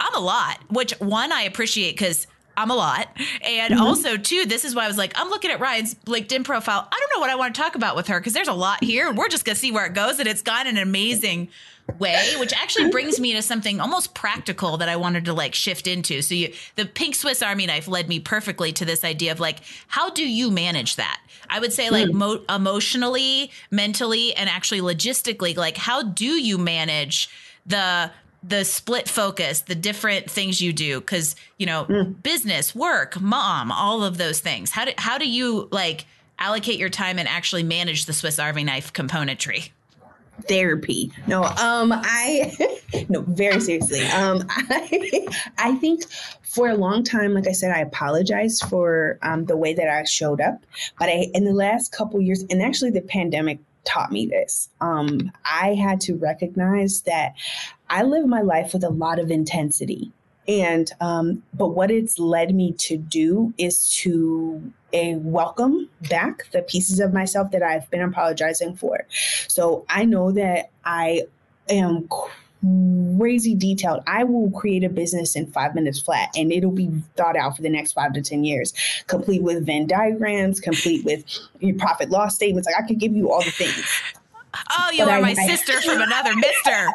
I'm 0.03 0.15
a 0.15 0.19
lot, 0.19 0.59
which 0.69 0.91
one 0.99 1.31
I 1.31 1.43
appreciate 1.43 1.93
because 1.93 2.27
I'm 2.55 2.69
a 2.69 2.75
lot. 2.75 3.07
And 3.41 3.73
mm-hmm. 3.73 3.81
also, 3.81 4.17
too, 4.17 4.45
this 4.45 4.65
is 4.65 4.75
why 4.75 4.85
I 4.85 4.87
was 4.87 4.97
like, 4.97 5.13
I'm 5.15 5.29
looking 5.29 5.49
at 5.49 5.59
Ryan's 5.59 5.95
LinkedIn 6.05 6.43
profile. 6.43 6.87
I 6.91 6.99
don't 6.99 7.17
know 7.17 7.21
what 7.21 7.29
I 7.29 7.35
want 7.35 7.55
to 7.55 7.61
talk 7.61 7.75
about 7.75 7.95
with 7.95 8.07
her 8.07 8.19
because 8.19 8.33
there's 8.33 8.47
a 8.47 8.53
lot 8.53 8.83
here. 8.83 9.07
And 9.07 9.17
we're 9.17 9.29
just 9.29 9.45
going 9.45 9.55
to 9.55 9.59
see 9.59 9.71
where 9.71 9.85
it 9.85 9.93
goes. 9.93 10.19
And 10.19 10.27
it's 10.27 10.41
gone 10.41 10.67
an 10.67 10.77
amazing 10.77 11.47
way, 11.99 12.35
which 12.39 12.53
actually 12.53 12.89
brings 12.91 13.19
me 13.19 13.33
to 13.33 13.41
something 13.41 13.79
almost 13.79 14.13
practical 14.13 14.77
that 14.77 14.89
I 14.89 14.95
wanted 14.95 15.25
to 15.25 15.33
like 15.33 15.55
shift 15.55 15.87
into. 15.87 16.21
So, 16.21 16.35
you, 16.35 16.53
the 16.75 16.85
pink 16.85 17.15
Swiss 17.15 17.41
Army 17.41 17.65
knife 17.65 17.87
led 17.87 18.07
me 18.07 18.19
perfectly 18.19 18.71
to 18.73 18.85
this 18.85 19.03
idea 19.03 19.31
of 19.31 19.39
like, 19.39 19.59
how 19.87 20.09
do 20.09 20.27
you 20.27 20.51
manage 20.51 20.97
that? 20.97 21.21
I 21.49 21.59
would 21.59 21.73
say, 21.73 21.89
like, 21.89 22.09
mm. 22.09 22.13
mo- 22.13 22.41
emotionally, 22.49 23.51
mentally, 23.71 24.35
and 24.35 24.49
actually 24.49 24.81
logistically, 24.81 25.57
like, 25.57 25.77
how 25.77 26.03
do 26.03 26.25
you 26.25 26.57
manage 26.57 27.29
the 27.65 28.11
the 28.43 28.65
split 28.65 29.08
focus, 29.08 29.62
the 29.62 29.75
different 29.75 30.29
things 30.29 30.62
you 30.62 30.73
do, 30.73 30.99
because 30.99 31.36
you 31.58 31.65
know, 31.65 31.86
mm. 31.86 32.21
business, 32.21 32.75
work, 32.75 33.19
mom, 33.19 33.71
all 33.71 34.03
of 34.03 34.17
those 34.17 34.39
things. 34.39 34.71
How 34.71 34.86
do 34.86 34.91
how 34.97 35.17
do 35.17 35.29
you 35.29 35.67
like 35.71 36.06
allocate 36.39 36.77
your 36.77 36.89
time 36.89 37.19
and 37.19 37.27
actually 37.27 37.63
manage 37.63 38.06
the 38.06 38.13
Swiss 38.13 38.39
Army 38.39 38.63
knife 38.63 38.91
componentry? 38.91 39.69
Therapy. 40.47 41.12
No, 41.27 41.43
um, 41.43 41.93
I 41.93 42.51
no, 43.10 43.21
very 43.21 43.60
seriously. 43.62 44.01
Um, 44.08 44.45
I 44.49 45.27
I 45.58 45.75
think 45.75 46.03
for 46.41 46.69
a 46.69 46.75
long 46.75 47.03
time, 47.03 47.34
like 47.34 47.47
I 47.47 47.51
said, 47.51 47.71
I 47.71 47.79
apologized 47.79 48.65
for 48.65 49.17
um, 49.21 49.45
the 49.45 49.56
way 49.56 49.73
that 49.73 49.88
I 49.88 50.03
showed 50.03 50.41
up, 50.41 50.63
but 50.99 51.08
I 51.08 51.27
in 51.34 51.45
the 51.45 51.53
last 51.53 51.91
couple 51.91 52.19
years, 52.19 52.43
and 52.49 52.62
actually 52.62 52.91
the 52.91 53.01
pandemic 53.01 53.60
taught 53.85 54.11
me 54.11 54.25
this. 54.25 54.69
Um, 54.81 55.31
I 55.45 55.73
had 55.73 56.01
to 56.01 56.15
recognize 56.15 57.01
that 57.01 57.33
I 57.89 58.03
live 58.03 58.25
my 58.27 58.41
life 58.41 58.73
with 58.73 58.83
a 58.83 58.89
lot 58.89 59.19
of 59.19 59.31
intensity. 59.31 60.11
And, 60.47 60.91
um, 60.99 61.43
but 61.53 61.69
what 61.69 61.89
it's 61.89 62.19
led 62.19 62.53
me 62.53 62.73
to 62.73 62.97
do 62.97 63.53
is 63.57 63.89
to 64.01 64.73
a 64.91 65.15
welcome 65.15 65.89
back 66.09 66.49
the 66.51 66.61
pieces 66.61 66.99
of 66.99 67.13
myself 67.13 67.51
that 67.51 67.63
I've 67.63 67.89
been 67.89 68.01
apologizing 68.01 68.75
for. 68.75 69.05
So 69.47 69.85
I 69.89 70.05
know 70.05 70.31
that 70.31 70.69
I 70.83 71.23
am 71.69 72.07
crazy 73.17 73.56
detailed. 73.56 74.04
I 74.08 74.23
will 74.23 74.49
create 74.52 74.84
a 74.84 74.89
business 74.89 75.36
in 75.36 75.52
five 75.52 75.76
minutes 75.76 75.99
flat 75.99 76.30
and 76.36 76.52
it'll 76.52 76.71
be 76.71 76.89
thought 77.15 77.36
out 77.36 77.56
for 77.56 77.62
the 77.62 77.69
next 77.69 77.93
five 77.93 78.13
to 78.13 78.21
10 78.21 78.43
years, 78.43 78.73
complete 79.08 79.41
with 79.41 79.65
Venn 79.65 79.88
diagrams, 79.88 80.60
complete 80.60 81.04
with 81.06 81.23
your 81.60 81.76
profit 81.78 82.10
loss 82.10 82.36
statements. 82.36 82.67
Like 82.67 82.82
I 82.84 82.88
could 82.88 82.99
give 82.99 83.13
you 83.13 83.32
all 83.32 83.43
the 83.43 83.52
things. 83.52 83.86
Oh, 84.77 84.91
you 84.91 85.05
but 85.05 85.13
are 85.13 85.17
I, 85.17 85.21
my 85.21 85.35
I, 85.37 85.47
sister 85.47 85.81
from 85.81 86.01
another 86.01 86.35
mister. 86.35 86.87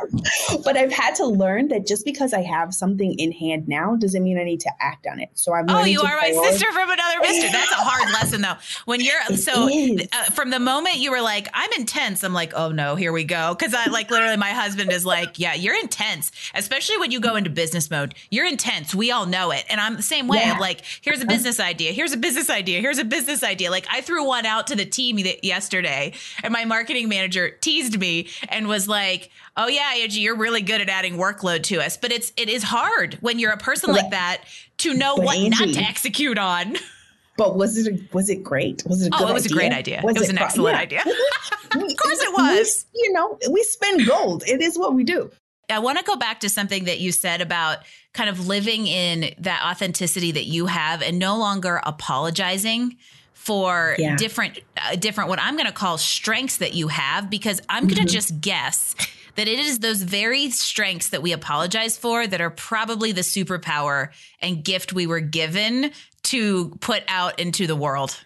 But 0.64 0.76
I've 0.76 0.92
had 0.92 1.14
to 1.16 1.26
learn 1.26 1.68
that 1.68 1.86
just 1.86 2.04
because 2.04 2.32
I 2.32 2.42
have 2.42 2.74
something 2.74 3.18
in 3.18 3.32
hand 3.32 3.68
now 3.68 3.96
doesn't 3.96 4.22
mean 4.22 4.38
I 4.38 4.44
need 4.44 4.60
to 4.60 4.70
act 4.80 5.06
on 5.06 5.20
it. 5.20 5.30
So 5.34 5.54
I'm. 5.54 5.66
Oh, 5.68 5.84
you 5.84 6.00
are 6.00 6.16
my 6.16 6.30
sister 6.30 6.70
from 6.72 6.90
another 6.90 7.20
mister. 7.20 7.48
That's 7.52 7.70
a 7.72 7.76
hard 7.76 8.12
lesson, 8.12 8.42
though. 8.42 8.56
When 8.84 9.00
you're 9.00 9.18
it 9.30 9.38
so 9.38 9.68
uh, 10.12 10.24
from 10.30 10.50
the 10.50 10.58
moment 10.58 10.96
you 10.96 11.10
were 11.10 11.20
like, 11.20 11.48
I'm 11.54 11.70
intense. 11.78 12.22
I'm 12.22 12.32
like, 12.32 12.52
oh 12.54 12.70
no, 12.70 12.96
here 12.96 13.12
we 13.12 13.24
go. 13.24 13.54
Because 13.54 13.74
I 13.74 13.86
like 13.86 14.10
literally, 14.10 14.36
my 14.36 14.50
husband 14.50 14.92
is 14.92 15.04
like, 15.04 15.38
yeah, 15.38 15.54
you're 15.54 15.78
intense, 15.78 16.32
especially 16.54 16.98
when 16.98 17.10
you 17.10 17.20
go 17.20 17.36
into 17.36 17.50
business 17.50 17.90
mode. 17.90 18.14
You're 18.30 18.46
intense. 18.46 18.94
We 18.94 19.10
all 19.10 19.26
know 19.26 19.50
it, 19.50 19.64
and 19.68 19.80
I'm 19.80 19.96
the 19.96 20.02
same 20.02 20.28
way. 20.28 20.38
Yeah. 20.38 20.52
I'm 20.52 20.60
like, 20.60 20.82
here's 21.00 21.22
a 21.22 21.26
business 21.26 21.60
idea. 21.60 21.92
Here's 21.92 22.12
a 22.12 22.16
business 22.16 22.50
idea. 22.50 22.80
Here's 22.80 22.98
a 22.98 23.04
business 23.04 23.42
idea. 23.42 23.70
Like 23.70 23.86
I 23.90 24.00
threw 24.00 24.24
one 24.24 24.46
out 24.46 24.66
to 24.68 24.76
the 24.76 24.86
team 24.86 25.18
yesterday, 25.42 26.12
and 26.42 26.52
my 26.52 26.64
marketing 26.64 27.08
manager 27.08 27.47
teased 27.50 27.98
me 27.98 28.28
and 28.48 28.68
was 28.68 28.88
like, 28.88 29.30
"Oh 29.56 29.68
yeah, 29.68 29.92
Angie, 29.96 30.20
you're 30.20 30.36
really 30.36 30.62
good 30.62 30.80
at 30.80 30.88
adding 30.88 31.14
workload 31.14 31.62
to 31.64 31.80
us." 31.80 31.96
But 31.96 32.12
it's 32.12 32.32
it 32.36 32.48
is 32.48 32.62
hard 32.62 33.18
when 33.20 33.38
you're 33.38 33.52
a 33.52 33.58
person 33.58 33.92
like 33.92 34.10
that 34.10 34.42
to 34.78 34.94
know 34.94 35.16
what 35.16 35.36
Angie, 35.36 35.66
not 35.66 35.74
to 35.74 35.80
execute 35.80 36.38
on. 36.38 36.76
But 37.36 37.56
was 37.56 37.86
it 37.86 38.12
was 38.12 38.28
it 38.28 38.42
great? 38.42 38.84
Was 38.86 39.06
it? 39.06 39.12
oh, 39.16 39.28
it 39.28 39.32
was 39.32 39.44
idea? 39.44 39.54
a 39.54 39.58
great 39.58 39.72
idea. 39.72 40.00
Was 40.02 40.16
it 40.16 40.20
was 40.20 40.28
it 40.28 40.32
an 40.32 40.38
excellent 40.38 40.74
yeah. 40.74 40.82
idea. 40.82 41.00
of 41.70 41.96
course, 41.96 42.20
it 42.20 42.32
was. 42.32 42.86
We, 42.92 43.02
you 43.04 43.12
know, 43.12 43.38
we 43.50 43.62
spend 43.62 44.06
gold. 44.06 44.42
It 44.46 44.60
is 44.60 44.76
what 44.76 44.94
we 44.94 45.04
do. 45.04 45.30
I 45.70 45.78
want 45.80 45.98
to 45.98 46.04
go 46.04 46.16
back 46.16 46.40
to 46.40 46.48
something 46.48 46.84
that 46.84 46.98
you 46.98 47.12
said 47.12 47.40
about 47.40 47.78
kind 48.14 48.30
of 48.30 48.46
living 48.46 48.86
in 48.86 49.34
that 49.38 49.62
authenticity 49.64 50.32
that 50.32 50.46
you 50.46 50.66
have 50.66 51.02
and 51.02 51.18
no 51.18 51.38
longer 51.38 51.80
apologizing 51.84 52.96
for 53.48 53.96
yeah. 53.98 54.14
different 54.14 54.60
uh, 54.76 54.94
different 54.94 55.30
what 55.30 55.40
I'm 55.40 55.54
going 55.54 55.66
to 55.66 55.72
call 55.72 55.96
strengths 55.96 56.58
that 56.58 56.74
you 56.74 56.88
have 56.88 57.30
because 57.30 57.62
I'm 57.66 57.84
going 57.84 57.94
to 57.94 58.00
mm-hmm. 58.02 58.08
just 58.08 58.42
guess 58.42 58.94
that 59.36 59.48
it 59.48 59.58
is 59.58 59.78
those 59.78 60.02
very 60.02 60.50
strengths 60.50 61.08
that 61.08 61.22
we 61.22 61.32
apologize 61.32 61.96
for 61.96 62.26
that 62.26 62.42
are 62.42 62.50
probably 62.50 63.12
the 63.12 63.22
superpower 63.22 64.10
and 64.42 64.62
gift 64.62 64.92
we 64.92 65.06
were 65.06 65.20
given 65.20 65.92
to 66.24 66.76
put 66.80 67.04
out 67.08 67.40
into 67.40 67.66
the 67.66 67.74
world. 67.74 68.22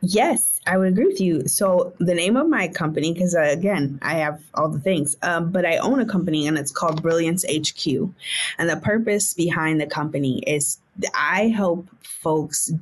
Yes, 0.00 0.60
I 0.66 0.76
would 0.76 0.88
agree 0.88 1.06
with 1.06 1.20
you. 1.20 1.48
So 1.48 1.94
the 1.98 2.14
name 2.14 2.36
of 2.36 2.48
my 2.48 2.68
company, 2.68 3.12
because 3.12 3.34
uh, 3.34 3.40
again, 3.40 3.98
I 4.02 4.14
have 4.14 4.42
all 4.54 4.68
the 4.68 4.80
things, 4.80 5.16
um, 5.22 5.50
but 5.50 5.64
I 5.64 5.78
own 5.78 6.00
a 6.00 6.06
company 6.06 6.46
and 6.46 6.58
it's 6.58 6.72
called 6.72 7.02
Brilliance 7.02 7.44
HQ. 7.44 7.86
And 8.58 8.68
the 8.68 8.80
purpose 8.82 9.34
behind 9.34 9.80
the 9.80 9.86
company 9.86 10.40
is 10.46 10.78
I 11.14 11.48
help 11.48 11.88
folks 12.02 12.72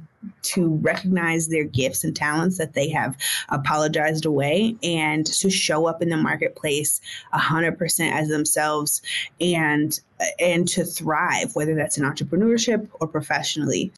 to 0.42 0.68
recognize 0.76 1.48
their 1.48 1.64
gifts 1.64 2.02
and 2.02 2.16
talents 2.16 2.58
that 2.58 2.72
they 2.72 2.88
have 2.88 3.16
apologized 3.48 4.24
away 4.24 4.76
and 4.82 5.26
to 5.26 5.50
show 5.50 5.86
up 5.86 6.02
in 6.02 6.08
the 6.08 6.16
marketplace 6.16 7.00
100% 7.32 8.12
as 8.12 8.28
themselves 8.28 9.02
and 9.40 10.00
and 10.40 10.66
to 10.66 10.84
thrive 10.84 11.54
whether 11.54 11.74
that's 11.74 11.98
in 11.98 12.04
entrepreneurship 12.04 12.88
or 13.00 13.06
professionally 13.06 13.92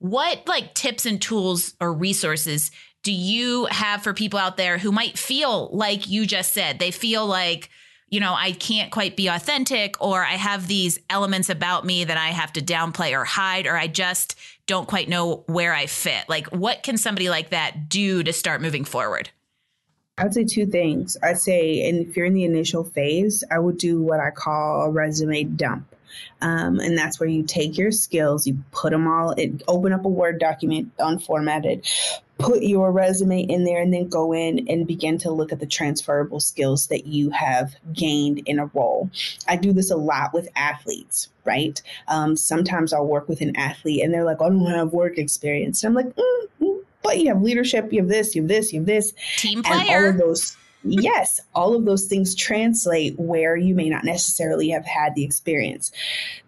what 0.00 0.46
like 0.46 0.74
tips 0.74 1.06
and 1.06 1.22
tools 1.22 1.74
or 1.80 1.92
resources 1.92 2.70
do 3.02 3.12
you 3.12 3.66
have 3.66 4.02
for 4.02 4.12
people 4.12 4.38
out 4.38 4.56
there 4.56 4.76
who 4.76 4.92
might 4.92 5.16
feel 5.16 5.70
like 5.72 6.08
you 6.08 6.26
just 6.26 6.52
said 6.52 6.78
they 6.78 6.90
feel 6.90 7.24
like 7.24 7.70
you 8.10 8.18
know, 8.18 8.34
I 8.34 8.52
can't 8.52 8.90
quite 8.90 9.16
be 9.16 9.28
authentic, 9.28 9.94
or 10.02 10.24
I 10.24 10.32
have 10.32 10.66
these 10.66 10.98
elements 11.08 11.48
about 11.48 11.86
me 11.86 12.04
that 12.04 12.16
I 12.16 12.28
have 12.28 12.52
to 12.54 12.60
downplay 12.60 13.16
or 13.16 13.24
hide, 13.24 13.66
or 13.66 13.76
I 13.76 13.86
just 13.86 14.36
don't 14.66 14.88
quite 14.88 15.08
know 15.08 15.44
where 15.46 15.72
I 15.72 15.86
fit. 15.86 16.28
Like, 16.28 16.48
what 16.48 16.82
can 16.82 16.98
somebody 16.98 17.30
like 17.30 17.50
that 17.50 17.88
do 17.88 18.24
to 18.24 18.32
start 18.32 18.60
moving 18.60 18.84
forward? 18.84 19.30
I 20.18 20.24
would 20.24 20.34
say 20.34 20.44
two 20.44 20.66
things. 20.66 21.16
I'd 21.22 21.38
say, 21.38 21.88
and 21.88 22.06
if 22.06 22.16
you're 22.16 22.26
in 22.26 22.34
the 22.34 22.44
initial 22.44 22.84
phase, 22.84 23.44
I 23.50 23.58
would 23.58 23.78
do 23.78 24.02
what 24.02 24.20
I 24.20 24.30
call 24.30 24.82
a 24.82 24.90
resume 24.90 25.44
dump. 25.44 25.89
Um, 26.40 26.80
and 26.80 26.96
that's 26.96 27.20
where 27.20 27.28
you 27.28 27.42
take 27.42 27.76
your 27.76 27.92
skills, 27.92 28.46
you 28.46 28.58
put 28.72 28.90
them 28.90 29.06
all, 29.06 29.32
in, 29.32 29.60
open 29.68 29.92
up 29.92 30.04
a 30.04 30.08
Word 30.08 30.38
document 30.38 30.96
unformatted, 30.98 31.86
put 32.38 32.62
your 32.62 32.90
resume 32.90 33.42
in 33.42 33.64
there, 33.64 33.80
and 33.82 33.92
then 33.92 34.08
go 34.08 34.32
in 34.32 34.66
and 34.68 34.86
begin 34.86 35.18
to 35.18 35.30
look 35.30 35.52
at 35.52 35.60
the 35.60 35.66
transferable 35.66 36.40
skills 36.40 36.86
that 36.86 37.06
you 37.06 37.30
have 37.30 37.74
gained 37.92 38.40
in 38.46 38.58
a 38.58 38.66
role. 38.66 39.10
I 39.46 39.56
do 39.56 39.72
this 39.72 39.90
a 39.90 39.96
lot 39.96 40.32
with 40.32 40.48
athletes, 40.56 41.28
right? 41.44 41.80
Um, 42.08 42.36
sometimes 42.36 42.92
I'll 42.92 43.06
work 43.06 43.28
with 43.28 43.40
an 43.40 43.56
athlete 43.56 44.02
and 44.02 44.12
they're 44.12 44.24
like, 44.24 44.40
I 44.40 44.48
don't 44.48 44.64
have 44.66 44.92
work 44.92 45.18
experience. 45.18 45.84
And 45.84 45.90
I'm 45.90 46.04
like, 46.06 46.14
mm, 46.16 46.46
mm, 46.60 46.84
but 47.02 47.18
you 47.18 47.28
have 47.28 47.42
leadership, 47.42 47.92
you 47.92 48.00
have 48.00 48.08
this, 48.08 48.34
you 48.34 48.42
have 48.42 48.48
this, 48.48 48.72
you 48.72 48.80
have 48.80 48.86
this. 48.86 49.12
Team 49.36 49.62
player. 49.62 49.80
And 49.80 49.90
all 49.90 50.10
of 50.10 50.18
those 50.18 50.56
yes, 50.84 51.40
all 51.54 51.74
of 51.74 51.84
those 51.84 52.06
things 52.06 52.34
translate 52.34 53.18
where 53.18 53.56
you 53.56 53.74
may 53.74 53.88
not 53.88 54.04
necessarily 54.04 54.70
have 54.70 54.84
had 54.84 55.14
the 55.14 55.24
experience. 55.24 55.92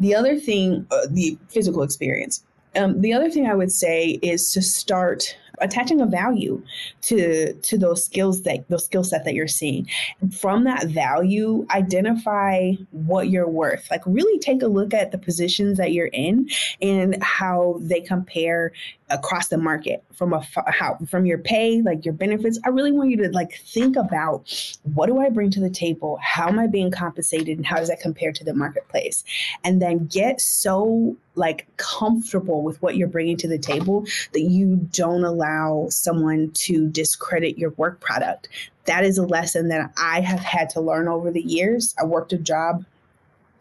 The 0.00 0.14
other 0.14 0.38
thing, 0.38 0.86
uh, 0.90 1.06
the 1.10 1.38
physical 1.48 1.82
experience. 1.82 2.44
Um, 2.74 3.00
the 3.02 3.12
other 3.12 3.30
thing 3.30 3.46
I 3.46 3.54
would 3.54 3.70
say 3.70 4.18
is 4.22 4.50
to 4.52 4.62
start 4.62 5.36
attaching 5.62 6.00
a 6.00 6.06
value 6.06 6.62
to 7.02 7.54
to 7.54 7.78
those 7.78 8.04
skills 8.04 8.42
that 8.42 8.68
those 8.68 8.84
skill 8.84 9.04
set 9.04 9.24
that 9.24 9.34
you're 9.34 9.48
seeing. 9.48 9.88
from 10.30 10.64
that 10.64 10.86
value, 10.88 11.66
identify 11.70 12.72
what 12.90 13.28
you're 13.28 13.48
worth. 13.48 13.90
Like 13.90 14.02
really 14.06 14.38
take 14.38 14.62
a 14.62 14.66
look 14.66 14.94
at 14.94 15.12
the 15.12 15.18
positions 15.18 15.78
that 15.78 15.92
you're 15.92 16.06
in 16.06 16.48
and 16.80 17.22
how 17.22 17.78
they 17.80 18.00
compare 18.00 18.72
across 19.12 19.48
the 19.48 19.58
market 19.58 20.02
from 20.14 20.32
a 20.32 20.44
how 20.66 20.96
from 21.08 21.26
your 21.26 21.38
pay 21.38 21.82
like 21.82 22.04
your 22.04 22.14
benefits. 22.14 22.58
I 22.64 22.70
really 22.70 22.92
want 22.92 23.10
you 23.10 23.16
to 23.18 23.28
like 23.30 23.60
think 23.66 23.96
about 23.96 24.50
what 24.94 25.06
do 25.06 25.18
i 25.20 25.28
bring 25.28 25.50
to 25.50 25.60
the 25.60 25.70
table? 25.70 26.18
How 26.22 26.48
am 26.48 26.58
i 26.58 26.66
being 26.66 26.90
compensated? 26.90 27.58
And 27.58 27.66
how 27.66 27.76
does 27.76 27.88
that 27.88 28.00
compare 28.00 28.32
to 28.32 28.44
the 28.44 28.54
marketplace? 28.54 29.22
And 29.64 29.80
then 29.80 30.06
get 30.06 30.40
so 30.40 31.16
like 31.34 31.66
comfortable 31.76 32.62
with 32.62 32.80
what 32.82 32.96
you're 32.96 33.08
bringing 33.08 33.36
to 33.38 33.48
the 33.48 33.58
table 33.58 34.06
that 34.32 34.42
you 34.42 34.76
don't 34.92 35.24
allow 35.24 35.86
someone 35.90 36.50
to 36.54 36.88
discredit 36.88 37.58
your 37.58 37.70
work 37.70 38.00
product. 38.00 38.48
That 38.86 39.04
is 39.04 39.16
a 39.16 39.26
lesson 39.26 39.68
that 39.68 39.92
i 39.96 40.20
have 40.20 40.40
had 40.40 40.68
to 40.70 40.80
learn 40.80 41.08
over 41.08 41.30
the 41.30 41.42
years. 41.42 41.94
I 42.00 42.04
worked 42.04 42.32
a 42.32 42.38
job 42.38 42.84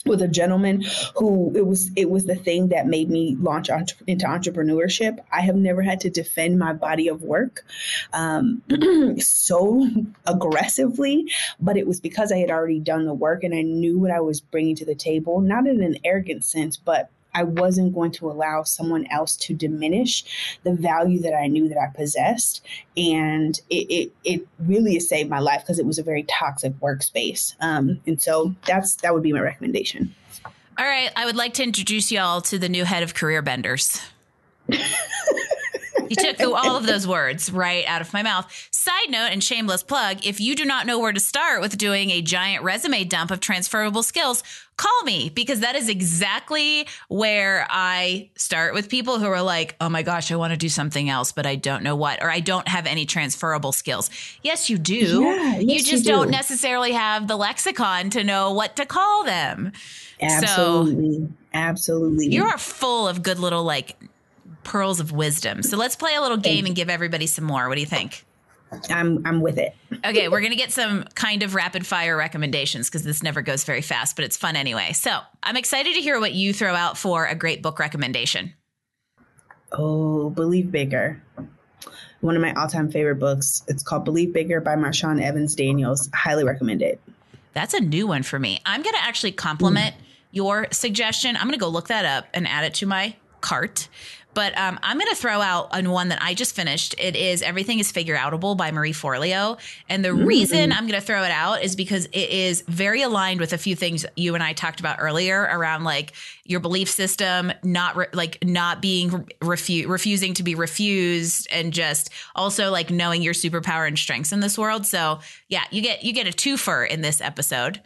with 0.05 0.21
a 0.21 0.27
gentleman 0.27 0.83
who 1.15 1.51
it 1.55 1.65
was 1.65 1.91
it 1.95 2.09
was 2.09 2.25
the 2.25 2.35
thing 2.35 2.69
that 2.69 2.87
made 2.87 3.09
me 3.09 3.35
launch 3.39 3.69
entre- 3.69 3.97
into 4.07 4.25
entrepreneurship. 4.25 5.19
I 5.31 5.41
have 5.41 5.55
never 5.55 5.81
had 5.81 5.99
to 6.01 6.09
defend 6.09 6.59
my 6.59 6.73
body 6.73 7.07
of 7.07 7.23
work 7.23 7.65
um, 8.13 8.61
so 9.19 9.87
aggressively, 10.25 11.31
but 11.59 11.77
it 11.77 11.87
was 11.87 11.99
because 11.99 12.31
I 12.31 12.37
had 12.37 12.49
already 12.49 12.79
done 12.79 13.05
the 13.05 13.13
work 13.13 13.43
and 13.43 13.53
I 13.53 13.61
knew 13.61 13.99
what 13.99 14.11
I 14.11 14.21
was 14.21 14.41
bringing 14.41 14.75
to 14.77 14.85
the 14.85 14.95
table, 14.95 15.41
not 15.41 15.67
in 15.67 15.81
an 15.81 15.97
arrogant 16.03 16.43
sense, 16.43 16.77
but 16.77 17.09
I 17.33 17.43
wasn't 17.43 17.93
going 17.93 18.11
to 18.11 18.29
allow 18.29 18.63
someone 18.63 19.05
else 19.07 19.35
to 19.37 19.53
diminish 19.53 20.57
the 20.63 20.73
value 20.73 21.19
that 21.21 21.33
I 21.33 21.47
knew 21.47 21.69
that 21.69 21.77
I 21.77 21.87
possessed. 21.95 22.65
And 22.97 23.59
it, 23.69 23.87
it, 23.89 24.11
it 24.23 24.47
really 24.59 24.99
saved 24.99 25.29
my 25.29 25.39
life 25.39 25.61
because 25.61 25.79
it 25.79 25.85
was 25.85 25.99
a 25.99 26.03
very 26.03 26.23
toxic 26.23 26.73
workspace. 26.79 27.55
Um, 27.59 28.01
and 28.05 28.21
so 28.21 28.55
that's 28.65 28.95
that 28.95 29.13
would 29.13 29.23
be 29.23 29.33
my 29.33 29.39
recommendation. 29.39 30.13
All 30.77 30.85
right. 30.85 31.11
I 31.15 31.25
would 31.25 31.35
like 31.35 31.53
to 31.55 31.63
introduce 31.63 32.11
y'all 32.11 32.41
to 32.41 32.57
the 32.57 32.69
new 32.69 32.85
head 32.85 33.03
of 33.03 33.13
Career 33.13 33.41
Benders. 33.41 34.01
You 36.11 36.15
took 36.17 36.41
all 36.41 36.75
of 36.75 36.85
those 36.85 37.07
words 37.07 37.49
right 37.49 37.85
out 37.87 38.01
of 38.01 38.11
my 38.11 38.21
mouth. 38.21 38.51
Side 38.69 39.09
note 39.09 39.29
and 39.31 39.41
shameless 39.41 39.81
plug 39.81 40.25
if 40.25 40.41
you 40.41 40.55
do 40.55 40.65
not 40.65 40.85
know 40.85 40.99
where 40.99 41.13
to 41.13 41.21
start 41.21 41.61
with 41.61 41.77
doing 41.77 42.09
a 42.09 42.21
giant 42.21 42.65
resume 42.65 43.05
dump 43.05 43.31
of 43.31 43.39
transferable 43.39 44.03
skills, 44.03 44.43
call 44.75 45.03
me 45.03 45.29
because 45.29 45.61
that 45.61 45.77
is 45.77 45.87
exactly 45.87 46.85
where 47.07 47.65
I 47.69 48.29
start 48.35 48.73
with 48.73 48.89
people 48.89 49.19
who 49.19 49.27
are 49.27 49.41
like, 49.41 49.77
oh 49.79 49.87
my 49.87 50.03
gosh, 50.03 50.33
I 50.33 50.35
want 50.35 50.51
to 50.51 50.57
do 50.57 50.67
something 50.67 51.09
else, 51.09 51.31
but 51.31 51.45
I 51.45 51.55
don't 51.55 51.81
know 51.81 51.95
what, 51.95 52.21
or 52.21 52.29
I 52.29 52.41
don't 52.41 52.67
have 52.67 52.87
any 52.87 53.05
transferable 53.05 53.71
skills. 53.71 54.09
Yes, 54.43 54.69
you 54.69 54.77
do. 54.77 55.23
Yeah, 55.23 55.59
yes, 55.59 55.61
you 55.61 55.79
just 55.79 55.91
you 55.91 55.99
do. 55.99 56.09
don't 56.11 56.29
necessarily 56.29 56.91
have 56.91 57.29
the 57.29 57.37
lexicon 57.37 58.09
to 58.09 58.23
know 58.25 58.51
what 58.51 58.75
to 58.75 58.85
call 58.85 59.23
them. 59.23 59.71
Absolutely. 60.19 61.27
So, 61.27 61.33
Absolutely. 61.53 62.27
You 62.27 62.45
are 62.45 62.57
full 62.57 63.07
of 63.07 63.23
good 63.23 63.39
little 63.39 63.63
like 63.63 63.95
pearls 64.63 64.99
of 64.99 65.11
wisdom. 65.11 65.63
So 65.63 65.77
let's 65.77 65.95
play 65.95 66.15
a 66.15 66.21
little 66.21 66.37
game 66.37 66.65
and 66.65 66.75
give 66.75 66.89
everybody 66.89 67.27
some 67.27 67.45
more. 67.45 67.67
What 67.67 67.75
do 67.75 67.81
you 67.81 67.87
think? 67.87 68.25
I'm 68.89 69.25
I'm 69.25 69.41
with 69.41 69.57
it. 69.57 69.75
okay, 70.05 70.29
we're 70.29 70.41
gonna 70.41 70.55
get 70.55 70.71
some 70.71 71.03
kind 71.15 71.43
of 71.43 71.55
rapid 71.55 71.85
fire 71.85 72.15
recommendations 72.15 72.89
because 72.89 73.03
this 73.03 73.21
never 73.21 73.41
goes 73.41 73.63
very 73.63 73.81
fast, 73.81 74.15
but 74.15 74.23
it's 74.23 74.37
fun 74.37 74.55
anyway. 74.55 74.93
So 74.93 75.19
I'm 75.43 75.57
excited 75.57 75.93
to 75.95 76.01
hear 76.01 76.19
what 76.19 76.33
you 76.33 76.53
throw 76.53 76.73
out 76.73 76.97
for 76.97 77.25
a 77.25 77.35
great 77.35 77.61
book 77.61 77.79
recommendation. 77.79 78.53
Oh, 79.73 80.29
Believe 80.29 80.71
Bigger. 80.71 81.21
One 82.21 82.35
of 82.35 82.41
my 82.41 82.53
all-time 82.53 82.91
favorite 82.91 83.15
books. 83.15 83.63
It's 83.67 83.83
called 83.83 84.05
Believe 84.05 84.31
Bigger 84.31 84.61
by 84.61 84.75
Marshawn 84.75 85.21
Evans 85.21 85.55
Daniels. 85.55 86.09
Highly 86.13 86.43
recommend 86.43 86.81
it. 86.81 87.01
That's 87.53 87.73
a 87.73 87.79
new 87.79 88.07
one 88.07 88.23
for 88.23 88.39
me. 88.39 88.61
I'm 88.65 88.83
gonna 88.83 88.99
actually 89.01 89.33
compliment 89.33 89.95
mm. 89.95 90.01
your 90.31 90.67
suggestion. 90.71 91.35
I'm 91.35 91.47
gonna 91.47 91.57
go 91.57 91.67
look 91.67 91.89
that 91.89 92.05
up 92.05 92.27
and 92.33 92.47
add 92.47 92.63
it 92.63 92.73
to 92.75 92.85
my 92.85 93.15
cart 93.41 93.89
but 94.33 94.57
um, 94.57 94.79
I'm 94.81 94.97
going 94.97 95.09
to 95.09 95.15
throw 95.15 95.41
out 95.41 95.69
on 95.71 95.89
one 95.89 96.09
that 96.09 96.21
I 96.21 96.33
just 96.33 96.55
finished. 96.55 96.95
It 96.97 97.15
is 97.15 97.41
Everything 97.41 97.79
is 97.79 97.91
Figure 97.91 98.15
Outable 98.15 98.55
by 98.55 98.71
Marie 98.71 98.93
Forleo. 98.93 99.59
And 99.89 100.05
the 100.05 100.09
mm-hmm. 100.09 100.25
reason 100.25 100.71
I'm 100.71 100.87
going 100.87 100.99
to 100.99 101.05
throw 101.05 101.23
it 101.23 101.31
out 101.31 101.63
is 101.63 101.75
because 101.75 102.05
it 102.05 102.29
is 102.29 102.61
very 102.67 103.01
aligned 103.01 103.39
with 103.39 103.51
a 103.53 103.57
few 103.57 103.75
things 103.75 104.05
you 104.15 104.33
and 104.33 104.43
I 104.43 104.53
talked 104.53 104.79
about 104.79 104.97
earlier 104.99 105.41
around 105.41 105.83
like 105.83 106.13
your 106.45 106.59
belief 106.59 106.89
system, 106.89 107.51
not 107.63 107.95
re- 107.95 108.07
like 108.13 108.43
not 108.43 108.81
being 108.81 109.09
refu- 109.41 109.87
refusing 109.87 110.33
to 110.35 110.43
be 110.43 110.55
refused 110.55 111.47
and 111.51 111.73
just 111.73 112.09
also 112.35 112.71
like 112.71 112.89
knowing 112.89 113.21
your 113.21 113.33
superpower 113.33 113.87
and 113.87 113.97
strengths 113.97 114.31
in 114.31 114.39
this 114.39 114.57
world. 114.57 114.85
So 114.85 115.19
yeah, 115.49 115.63
you 115.71 115.81
get, 115.81 116.03
you 116.03 116.13
get 116.13 116.27
a 116.27 116.31
twofer 116.31 116.87
in 116.87 117.01
this 117.01 117.19
episode. 117.21 117.81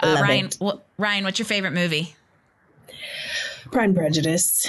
Uh, 0.00 0.18
Ryan, 0.20 0.50
wh- 0.62 0.78
Ryan, 0.98 1.24
what's 1.24 1.38
your 1.38 1.46
favorite 1.46 1.72
movie? 1.72 2.14
Pride 3.70 3.86
and 3.86 3.96
Prejudice 3.96 4.68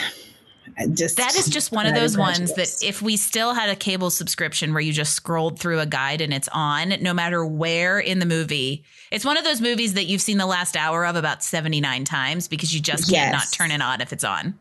just 0.93 1.17
that 1.17 1.35
is 1.35 1.47
just 1.47 1.71
one 1.71 1.85
of 1.85 1.95
those 1.95 2.17
ones 2.17 2.53
that 2.53 2.83
if 2.83 3.01
we 3.01 3.17
still 3.17 3.53
had 3.53 3.69
a 3.69 3.75
cable 3.75 4.09
subscription 4.09 4.73
where 4.73 4.81
you 4.81 4.93
just 4.93 5.13
scrolled 5.13 5.59
through 5.59 5.79
a 5.79 5.85
guide 5.85 6.21
and 6.21 6.33
it's 6.33 6.49
on 6.51 6.89
no 7.01 7.13
matter 7.13 7.45
where 7.45 7.99
in 7.99 8.19
the 8.19 8.25
movie 8.25 8.83
it's 9.11 9.25
one 9.25 9.37
of 9.37 9.43
those 9.43 9.61
movies 9.61 9.93
that 9.93 10.05
you've 10.05 10.21
seen 10.21 10.37
the 10.37 10.45
last 10.45 10.75
hour 10.75 11.05
of 11.05 11.15
about 11.15 11.43
79 11.43 12.03
times 12.03 12.47
because 12.47 12.73
you 12.73 12.81
just 12.81 13.09
can't 13.09 13.31
not 13.31 13.51
turn 13.51 13.71
it 13.71 13.81
on 13.81 14.01
if 14.01 14.11
it's 14.11 14.23
on. 14.23 14.57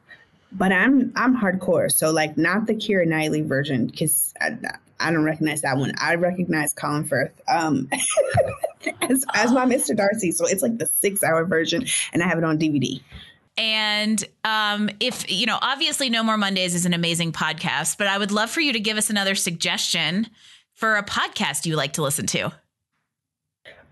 But 0.53 0.73
i'm 0.73 1.13
i'm 1.17 1.37
hardcore. 1.37 1.91
So 1.91 2.11
like 2.11 2.37
not 2.37 2.67
the 2.67 2.75
Keira 2.75 3.07
Knightley 3.07 3.43
version 3.43 3.87
because 3.87 4.33
I, 4.41 4.57
I, 5.01 5.11
don't 5.11 5.25
recognize 5.25 5.63
that 5.63 5.77
one. 5.77 5.93
I 6.01 6.15
recognize 6.15 6.73
colin 6.73 7.05
firth 7.05 7.33
um 7.49 7.89
as, 9.03 9.25
as 9.35 9.53
my 9.53 9.67
mr 9.67 9.97
darcy. 9.97 10.31
So 10.31 10.47
it's 10.47 10.63
like 10.63 10.79
the 10.79 10.87
six 10.87 11.23
hour 11.23 11.45
version 11.45 11.85
and 12.13 12.23
i 12.23 12.29
have 12.29 12.39
it 12.39 12.45
on 12.45 12.59
dvd 12.59 13.03
and 13.57 14.23
um, 14.45 14.91
if, 15.01 15.31
you 15.31 15.47
know, 15.47 15.59
obviously 15.61 16.11
No 16.11 16.23
More 16.23 16.37
Mondays 16.37 16.75
is 16.75 16.87
an 16.87 16.95
amazing 16.95 17.33
podcast, 17.33 17.99
but 17.99 18.07
I 18.07 18.19
would 18.19 18.33
love 18.33 18.51
for 18.51 18.61
you 18.61 18.73
to 18.73 18.81
give 18.81 18.97
us 18.97 19.11
another 19.11 19.35
suggestion 19.35 20.29
for 20.75 20.97
a 20.97 21.03
podcast 21.03 21.67
you 21.67 21.77
like 21.77 21.95
to 21.95 22.03
listen 22.03 22.27
to. 22.27 22.53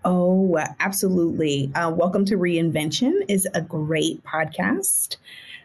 Oh, 0.03 0.57
absolutely. 0.79 1.71
Uh, 1.73 1.91
Welcome 1.91 2.25
to 2.25 2.37
Reinvention 2.37 3.23
is 3.27 3.47
a 3.55 3.61
great 3.61 4.23
podcast. 4.23 5.17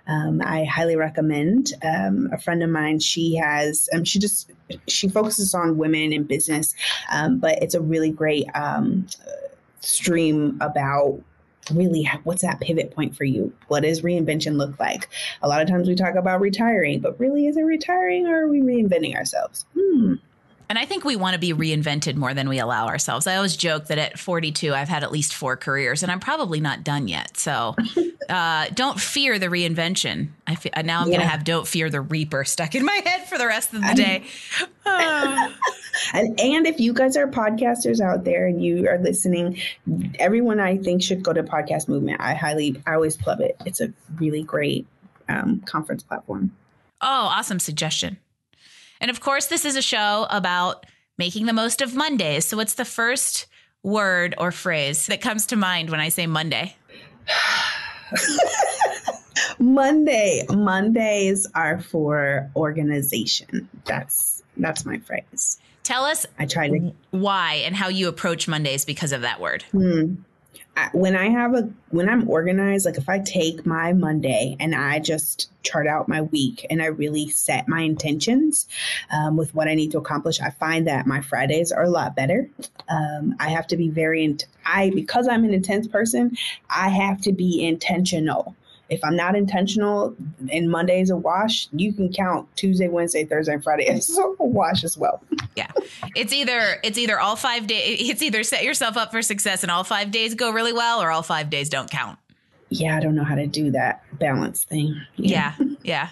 Um, 0.06 0.40
I 0.42 0.64
highly 0.64 0.96
recommend. 0.96 1.74
Um, 1.82 2.30
a 2.32 2.38
friend 2.38 2.62
of 2.62 2.70
mine, 2.70 3.00
she 3.00 3.36
has, 3.36 3.88
um, 3.92 4.02
she 4.02 4.18
just, 4.18 4.50
she 4.88 5.08
focuses 5.08 5.54
on 5.54 5.76
women 5.76 6.12
in 6.14 6.24
business, 6.24 6.74
um, 7.12 7.38
but 7.38 7.62
it's 7.62 7.74
a 7.74 7.82
really 7.82 8.10
great 8.10 8.46
um, 8.54 9.06
stream 9.80 10.56
about 10.62 11.20
really 11.72 12.09
what's 12.24 12.42
that 12.42 12.61
pivot 12.61 12.94
point 12.94 13.16
for 13.16 13.24
you? 13.24 13.52
What 13.68 13.83
does 13.83 14.02
reinvention 14.02 14.56
look 14.56 14.78
like? 14.78 15.09
A 15.42 15.48
lot 15.48 15.62
of 15.62 15.68
times 15.68 15.88
we 15.88 15.94
talk 15.94 16.14
about 16.14 16.40
retiring, 16.40 17.00
but 17.00 17.18
really 17.18 17.46
is 17.46 17.56
it 17.56 17.62
retiring 17.62 18.26
or 18.26 18.44
are 18.44 18.48
we 18.48 18.61
reinventing 18.61 19.14
ourselves? 19.16 19.64
Hmm. 19.74 20.14
And 20.70 20.78
I 20.78 20.85
think 20.85 21.04
we 21.04 21.16
want 21.16 21.35
to 21.35 21.40
be 21.40 21.52
reinvented 21.52 22.14
more 22.14 22.33
than 22.33 22.48
we 22.48 22.61
allow 22.61 22.87
ourselves. 22.87 23.26
I 23.26 23.35
always 23.35 23.56
joke 23.56 23.87
that 23.87 23.98
at 23.98 24.20
42, 24.20 24.72
I've 24.72 24.88
had 24.88 25.02
at 25.02 25.11
least 25.11 25.35
four 25.35 25.56
careers 25.56 26.04
and 26.04 26.12
I'm 26.12 26.20
probably 26.20 26.61
not 26.61 26.85
done 26.85 27.09
yet. 27.09 27.37
So 27.37 27.74
uh, 28.28 28.68
don't 28.72 29.00
fear 29.00 29.40
the 29.40 29.48
reinvention. 29.48 30.28
I 30.46 30.54
fe- 30.54 30.70
now 30.85 31.00
I'm 31.00 31.09
yeah. 31.09 31.16
going 31.16 31.26
to 31.26 31.26
have 31.26 31.42
don't 31.42 31.66
fear 31.66 31.90
the 31.90 32.00
reaper 32.00 32.44
stuck 32.44 32.76
in 32.76 32.85
my 32.85 33.00
head 33.04 33.28
for 33.28 33.37
the 33.37 33.48
rest 33.48 33.74
of 33.74 33.80
the 33.80 33.94
day. 33.94 34.26
And, 36.12 36.38
and 36.40 36.66
if 36.66 36.80
you 36.80 36.92
guys 36.92 37.16
are 37.16 37.26
podcasters 37.26 38.00
out 38.00 38.24
there 38.24 38.46
and 38.46 38.62
you 38.62 38.88
are 38.88 38.98
listening, 38.98 39.58
everyone 40.18 40.60
I 40.60 40.76
think 40.76 41.02
should 41.02 41.22
go 41.22 41.32
to 41.32 41.42
Podcast 41.42 41.88
Movement. 41.88 42.20
I 42.20 42.34
highly, 42.34 42.80
I 42.86 42.94
always 42.94 43.16
plug 43.16 43.40
it. 43.40 43.56
It's 43.66 43.80
a 43.80 43.92
really 44.16 44.42
great 44.42 44.86
um, 45.28 45.60
conference 45.60 46.02
platform. 46.02 46.56
Oh, 47.00 47.30
awesome 47.32 47.58
suggestion. 47.58 48.18
And 49.00 49.10
of 49.10 49.20
course, 49.20 49.46
this 49.46 49.64
is 49.64 49.76
a 49.76 49.82
show 49.82 50.26
about 50.30 50.84
making 51.16 51.46
the 51.46 51.52
most 51.52 51.80
of 51.80 51.94
Mondays. 51.94 52.44
So, 52.44 52.56
what's 52.56 52.74
the 52.74 52.84
first 52.84 53.46
word 53.82 54.34
or 54.36 54.52
phrase 54.52 55.06
that 55.06 55.22
comes 55.22 55.46
to 55.46 55.56
mind 55.56 55.90
when 55.90 56.00
I 56.00 56.10
say 56.10 56.26
Monday? 56.26 56.76
Monday. 59.58 60.44
Mondays 60.50 61.46
are 61.54 61.80
for 61.80 62.50
organization. 62.56 63.68
That's 63.84 64.42
that's 64.56 64.84
my 64.84 64.98
phrase. 64.98 65.58
Tell 65.82 66.04
us 66.04 66.26
I 66.38 66.46
try 66.46 66.68
to 66.68 66.92
why 67.10 67.62
and 67.64 67.74
how 67.74 67.88
you 67.88 68.08
approach 68.08 68.46
Mondays 68.46 68.84
because 68.84 69.12
of 69.12 69.22
that 69.22 69.40
word. 69.40 69.62
Hmm 69.72 70.16
when 70.92 71.16
I 71.16 71.28
have 71.28 71.54
a 71.54 71.68
when 71.90 72.08
I'm 72.08 72.28
organized, 72.28 72.86
like 72.86 72.96
if 72.96 73.08
I 73.08 73.18
take 73.18 73.66
my 73.66 73.92
Monday 73.92 74.56
and 74.60 74.74
I 74.74 74.98
just 74.98 75.50
chart 75.62 75.86
out 75.86 76.08
my 76.08 76.22
week 76.22 76.66
and 76.70 76.80
I 76.80 76.86
really 76.86 77.28
set 77.28 77.68
my 77.68 77.80
intentions 77.80 78.66
um, 79.12 79.36
with 79.36 79.54
what 79.54 79.68
I 79.68 79.74
need 79.74 79.92
to 79.92 79.98
accomplish, 79.98 80.40
I 80.40 80.50
find 80.50 80.86
that 80.86 81.06
my 81.06 81.20
Fridays 81.20 81.72
are 81.72 81.84
a 81.84 81.90
lot 81.90 82.16
better. 82.16 82.48
Um, 82.88 83.34
I 83.38 83.50
have 83.50 83.66
to 83.68 83.76
be 83.76 83.88
very 83.88 84.36
I 84.64 84.90
because 84.90 85.28
I'm 85.28 85.44
an 85.44 85.52
intense 85.52 85.86
person, 85.86 86.36
I 86.68 86.88
have 86.88 87.20
to 87.22 87.32
be 87.32 87.66
intentional 87.66 88.56
if 88.90 89.04
I'm 89.04 89.14
not 89.14 89.36
intentional 89.36 90.16
and 90.52 90.68
Monday 90.68 91.00
is 91.00 91.10
a 91.10 91.16
wash, 91.16 91.68
you 91.72 91.92
can 91.92 92.12
count 92.12 92.48
Tuesday, 92.56 92.88
Wednesday, 92.88 93.24
Thursday, 93.24 93.54
and 93.54 93.62
Friday 93.62 93.86
as 93.88 94.18
a 94.18 94.34
wash 94.40 94.84
as 94.84 94.98
well. 94.98 95.22
Yeah. 95.56 95.70
It's 96.14 96.32
either 96.32 96.80
it's 96.82 96.96
either 96.98 97.18
all 97.18 97.36
5 97.36 97.66
days 97.66 98.10
it's 98.10 98.22
either 98.22 98.42
set 98.44 98.64
yourself 98.64 98.96
up 98.96 99.10
for 99.10 99.20
success 99.22 99.62
and 99.62 99.70
all 99.70 99.84
5 99.84 100.10
days 100.10 100.34
go 100.34 100.50
really 100.50 100.72
well 100.72 101.02
or 101.02 101.10
all 101.10 101.22
5 101.22 101.50
days 101.50 101.68
don't 101.68 101.90
count. 101.90 102.18
Yeah, 102.68 102.96
I 102.96 103.00
don't 103.00 103.16
know 103.16 103.24
how 103.24 103.34
to 103.34 103.46
do 103.46 103.70
that 103.72 104.04
balance 104.18 104.64
thing. 104.64 105.00
Yeah. 105.16 105.54
Yeah. 105.58 105.74
yeah 105.82 106.08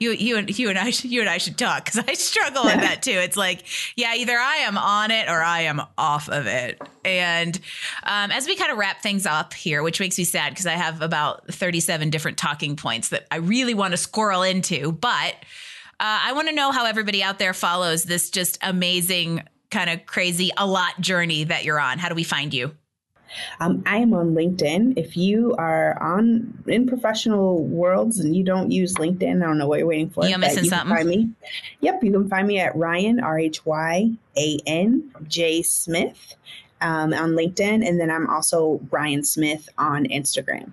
you 0.00 0.12
you 0.12 0.38
and 0.38 0.58
you 0.58 0.70
and 0.70 0.78
I 0.78 0.90
should, 0.90 1.12
you 1.12 1.20
and 1.20 1.28
I 1.28 1.38
should 1.38 1.58
talk 1.58 1.84
because 1.84 2.02
I 2.08 2.14
struggle 2.14 2.64
with 2.64 2.80
that 2.80 3.02
too. 3.02 3.12
It's 3.12 3.36
like, 3.36 3.62
yeah, 3.96 4.14
either 4.16 4.36
I 4.36 4.56
am 4.56 4.76
on 4.76 5.10
it 5.10 5.28
or 5.28 5.42
I 5.42 5.60
am 5.62 5.82
off 5.96 6.28
of 6.28 6.46
it. 6.46 6.80
And 7.04 7.60
um, 8.02 8.30
as 8.32 8.46
we 8.46 8.56
kind 8.56 8.72
of 8.72 8.78
wrap 8.78 9.02
things 9.02 9.26
up 9.26 9.52
here, 9.52 9.82
which 9.82 10.00
makes 10.00 10.18
me 10.18 10.24
sad 10.24 10.50
because 10.50 10.66
I 10.66 10.72
have 10.72 11.02
about 11.02 11.46
thirty-seven 11.48 12.10
different 12.10 12.38
talking 12.38 12.76
points 12.76 13.10
that 13.10 13.26
I 13.30 13.36
really 13.36 13.74
want 13.74 13.92
to 13.92 13.98
squirrel 13.98 14.42
into, 14.42 14.90
but 14.90 15.34
I 16.02 16.32
want 16.32 16.48
to 16.48 16.54
know 16.54 16.72
how 16.72 16.86
everybody 16.86 17.22
out 17.22 17.38
there 17.38 17.52
follows 17.52 18.04
this 18.04 18.30
just 18.30 18.58
amazing 18.62 19.42
kind 19.70 19.90
of 19.90 20.06
crazy 20.06 20.50
a 20.56 20.66
lot 20.66 21.00
journey 21.00 21.44
that 21.44 21.64
you're 21.64 21.80
on. 21.80 21.98
How 21.98 22.08
do 22.08 22.14
we 22.14 22.24
find 22.24 22.52
you? 22.52 22.74
Um, 23.60 23.82
I 23.86 23.98
am 23.98 24.12
on 24.12 24.34
LinkedIn. 24.34 24.94
If 24.96 25.16
you 25.16 25.54
are 25.56 26.00
on 26.02 26.64
in 26.66 26.86
professional 26.86 27.64
worlds 27.64 28.18
and 28.18 28.34
you 28.34 28.42
don't 28.42 28.70
use 28.70 28.94
LinkedIn, 28.94 29.42
I 29.42 29.46
don't 29.46 29.58
know 29.58 29.68
what 29.68 29.78
you're 29.78 29.86
waiting 29.86 30.10
for. 30.10 30.26
You're 30.26 30.38
missing 30.38 30.64
you 30.64 30.70
something. 30.70 30.96
Find 30.96 31.08
me. 31.08 31.30
Yep, 31.80 32.02
you 32.02 32.12
can 32.12 32.28
find 32.28 32.48
me 32.48 32.58
at 32.58 32.74
Rhyan 32.74 33.22
R 33.22 33.38
H 33.38 33.64
Y 33.64 34.10
A 34.36 34.58
N 34.66 35.10
J 35.28 35.62
Smith 35.62 36.34
um, 36.80 37.12
on 37.12 37.32
LinkedIn, 37.32 37.86
and 37.86 38.00
then 38.00 38.10
I'm 38.10 38.28
also 38.28 38.80
Rhyan 38.90 39.24
Smith 39.24 39.68
on 39.78 40.06
Instagram. 40.06 40.72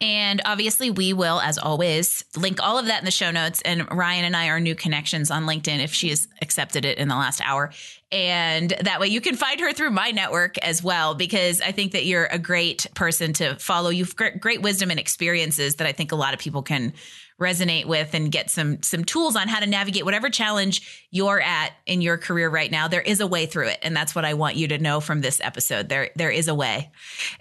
And 0.00 0.40
obviously, 0.44 0.90
we 0.90 1.12
will, 1.12 1.40
as 1.40 1.58
always, 1.58 2.24
link 2.36 2.62
all 2.62 2.78
of 2.78 2.86
that 2.86 3.00
in 3.00 3.04
the 3.04 3.10
show 3.10 3.30
notes. 3.30 3.60
And 3.62 3.82
Rhyan 3.88 4.22
and 4.22 4.36
I 4.36 4.48
are 4.48 4.60
new 4.60 4.74
connections 4.74 5.30
on 5.30 5.44
LinkedIn 5.44 5.82
if 5.82 5.92
she 5.92 6.10
has 6.10 6.28
accepted 6.40 6.84
it 6.84 6.98
in 6.98 7.08
the 7.08 7.16
last 7.16 7.40
hour. 7.44 7.72
And 8.12 8.70
that 8.82 9.00
way 9.00 9.08
you 9.08 9.20
can 9.20 9.34
find 9.34 9.60
her 9.60 9.72
through 9.72 9.90
my 9.90 10.12
network 10.12 10.56
as 10.58 10.82
well, 10.82 11.14
because 11.14 11.60
I 11.60 11.72
think 11.72 11.92
that 11.92 12.06
you're 12.06 12.26
a 12.26 12.38
great 12.38 12.86
person 12.94 13.32
to 13.34 13.56
follow. 13.56 13.90
You've 13.90 14.16
great, 14.16 14.40
great 14.40 14.62
wisdom 14.62 14.90
and 14.90 15.00
experiences 15.00 15.76
that 15.76 15.86
I 15.86 15.92
think 15.92 16.12
a 16.12 16.16
lot 16.16 16.32
of 16.32 16.40
people 16.40 16.62
can 16.62 16.94
resonate 17.40 17.84
with 17.84 18.14
and 18.14 18.32
get 18.32 18.50
some 18.50 18.82
some 18.82 19.04
tools 19.04 19.36
on 19.36 19.46
how 19.46 19.60
to 19.60 19.66
navigate 19.66 20.04
whatever 20.04 20.28
challenge 20.28 21.06
you're 21.10 21.40
at 21.40 21.72
in 21.86 22.00
your 22.00 22.18
career 22.18 22.50
right 22.50 22.70
now 22.70 22.88
there 22.88 23.00
is 23.00 23.20
a 23.20 23.26
way 23.26 23.46
through 23.46 23.68
it. 23.68 23.78
And 23.82 23.96
that's 23.96 24.14
what 24.14 24.24
i 24.24 24.34
want 24.34 24.56
you 24.56 24.68
to 24.68 24.78
know 24.78 25.00
from 25.00 25.20
this 25.20 25.40
episode. 25.40 25.88
There 25.88 26.10
there 26.16 26.30
is 26.30 26.48
a 26.48 26.54
way. 26.54 26.90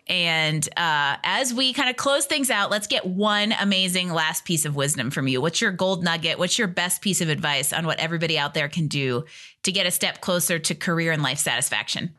And 0.06 0.68
uh, 0.78 1.18
as 1.24 1.54
we 1.54 1.74
kind 1.74 1.90
of 1.90 1.98
close 1.98 2.26
things 2.26 2.52
out 2.52 2.70
let's 2.70 2.88
get 2.88 3.06
one 3.06 3.54
amazing 3.60 4.12
last 4.12 4.46
piece 4.46 4.66
of 4.66 4.76
wisdom 4.76 5.10
from 5.10 5.28
you. 5.28 5.42
What's 5.42 5.62
your 5.62 5.72
gold 5.72 6.04
nugget? 6.04 6.38
What's 6.38 6.60
your 6.60 6.68
best 6.68 7.02
piece 7.02 7.22
of 7.22 7.30
advice 7.30 7.74
on 7.74 7.86
what 7.88 8.00
everybody 8.00 8.38
out 8.38 8.54
there 8.54 8.70
can 8.70 8.88
do 8.88 9.26
to 9.64 9.72
get 9.72 9.88
a 9.88 9.92
step 9.92 10.22
closer 10.22 10.60
to 10.60 10.76
career 10.76 11.12
and 11.12 11.24
life 11.24 11.40
satisfaction? 11.40 12.14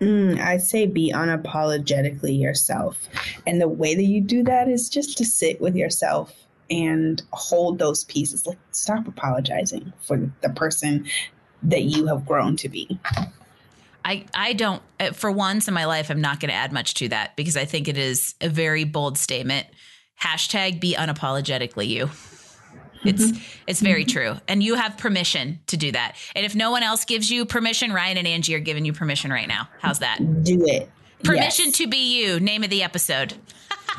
Mm, 0.00 0.40
I 0.40 0.56
say 0.56 0.86
be 0.86 1.12
unapologetically 1.12 2.40
yourself. 2.40 3.06
And 3.46 3.60
the 3.60 3.68
way 3.68 3.94
that 3.94 4.04
you 4.04 4.22
do 4.22 4.42
that 4.44 4.68
is 4.68 4.88
just 4.88 5.18
to 5.18 5.26
sit 5.26 5.60
with 5.60 5.76
yourself 5.76 6.46
and 6.70 7.22
hold 7.32 7.78
those 7.78 8.04
pieces. 8.04 8.46
Like, 8.46 8.58
stop 8.70 9.06
apologizing 9.08 9.92
for 10.00 10.30
the 10.40 10.50
person 10.50 11.06
that 11.62 11.82
you 11.82 12.06
have 12.06 12.24
grown 12.24 12.56
to 12.56 12.68
be. 12.68 12.98
I, 14.04 14.24
I 14.34 14.54
don't, 14.54 14.82
uh, 14.98 15.12
for 15.12 15.30
once 15.30 15.68
in 15.68 15.74
my 15.74 15.84
life, 15.84 16.10
I'm 16.10 16.20
not 16.20 16.40
going 16.40 16.48
to 16.48 16.54
add 16.54 16.72
much 16.72 16.94
to 16.94 17.08
that 17.08 17.36
because 17.36 17.56
I 17.56 17.64
think 17.64 17.86
it 17.88 17.98
is 17.98 18.34
a 18.40 18.48
very 18.48 18.84
bold 18.84 19.18
statement. 19.18 19.66
Hashtag 20.22 20.80
be 20.80 20.94
unapologetically 20.94 21.88
you. 21.88 22.10
It's 23.02 23.24
mm-hmm. 23.24 23.42
it's 23.66 23.80
very 23.80 24.04
mm-hmm. 24.04 24.34
true, 24.34 24.40
and 24.46 24.62
you 24.62 24.74
have 24.74 24.98
permission 24.98 25.60
to 25.68 25.78
do 25.78 25.90
that. 25.92 26.16
And 26.36 26.44
if 26.44 26.54
no 26.54 26.70
one 26.70 26.82
else 26.82 27.06
gives 27.06 27.30
you 27.30 27.46
permission, 27.46 27.92
Rhyan 27.92 28.16
and 28.16 28.26
Angie 28.26 28.54
are 28.54 28.60
giving 28.60 28.84
you 28.84 28.92
permission 28.92 29.30
right 29.32 29.48
now. 29.48 29.68
How's 29.80 30.00
that? 30.00 30.18
Do 30.44 30.62
it. 30.66 30.90
Permission 31.24 31.66
yes. 31.66 31.76
to 31.78 31.86
be 31.86 32.20
you. 32.20 32.40
Name 32.40 32.62
of 32.62 32.68
the 32.68 32.82
episode. 32.82 33.34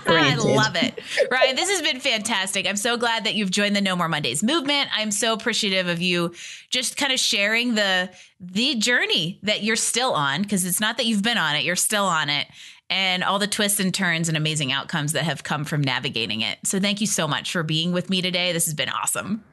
I 0.06 0.36
love 0.36 0.76
it. 0.76 1.00
Rhyan, 1.32 1.56
this 1.56 1.70
has 1.70 1.82
been 1.82 2.00
fantastic. 2.00 2.68
I'm 2.68 2.76
so 2.76 2.98
glad 2.98 3.24
that 3.26 3.36
you've 3.36 3.52
joined 3.52 3.76
the 3.76 3.82
No 3.82 3.96
More 3.96 4.10
Mondays 4.10 4.44
movement. 4.44 4.90
I'm 4.96 5.12
so 5.12 5.34
appreciative 5.34 5.88
of 5.88 6.02
you 6.02 6.34
just 6.70 6.98
kind 6.98 7.12
of 7.12 7.20
sharing 7.20 7.76
the 7.76 8.10
the 8.40 8.76
journey 8.76 9.40
that 9.44 9.64
you're 9.64 9.76
still 9.76 10.14
on 10.14 10.42
because 10.42 10.66
it's 10.66 10.80
not 10.80 10.98
that 10.98 11.06
you've 11.06 11.24
been 11.24 11.38
on 11.38 11.56
it, 11.56 11.64
you're 11.64 11.76
still 11.76 12.06
on 12.06 12.30
it 12.30 12.48
and 12.90 13.24
all 13.24 13.40
the 13.40 13.48
twists 13.48 13.80
and 13.80 13.94
turns 13.94 14.28
and 14.28 14.36
amazing 14.36 14.72
outcomes 14.72 15.14
that 15.14 15.24
have 15.24 15.44
come 15.44 15.64
from 15.64 15.82
navigating 15.82 16.42
it. 16.42 16.60
So 16.66 16.80
thank 16.80 17.00
you 17.00 17.08
so 17.08 17.28
much 17.28 17.52
for 17.52 17.64
being 17.64 17.94
with 17.94 18.10
me 18.10 18.22
today. 18.22 18.52
This 18.52 18.66
has 18.66 18.74
been 18.74 18.90
awesome. 18.90 19.44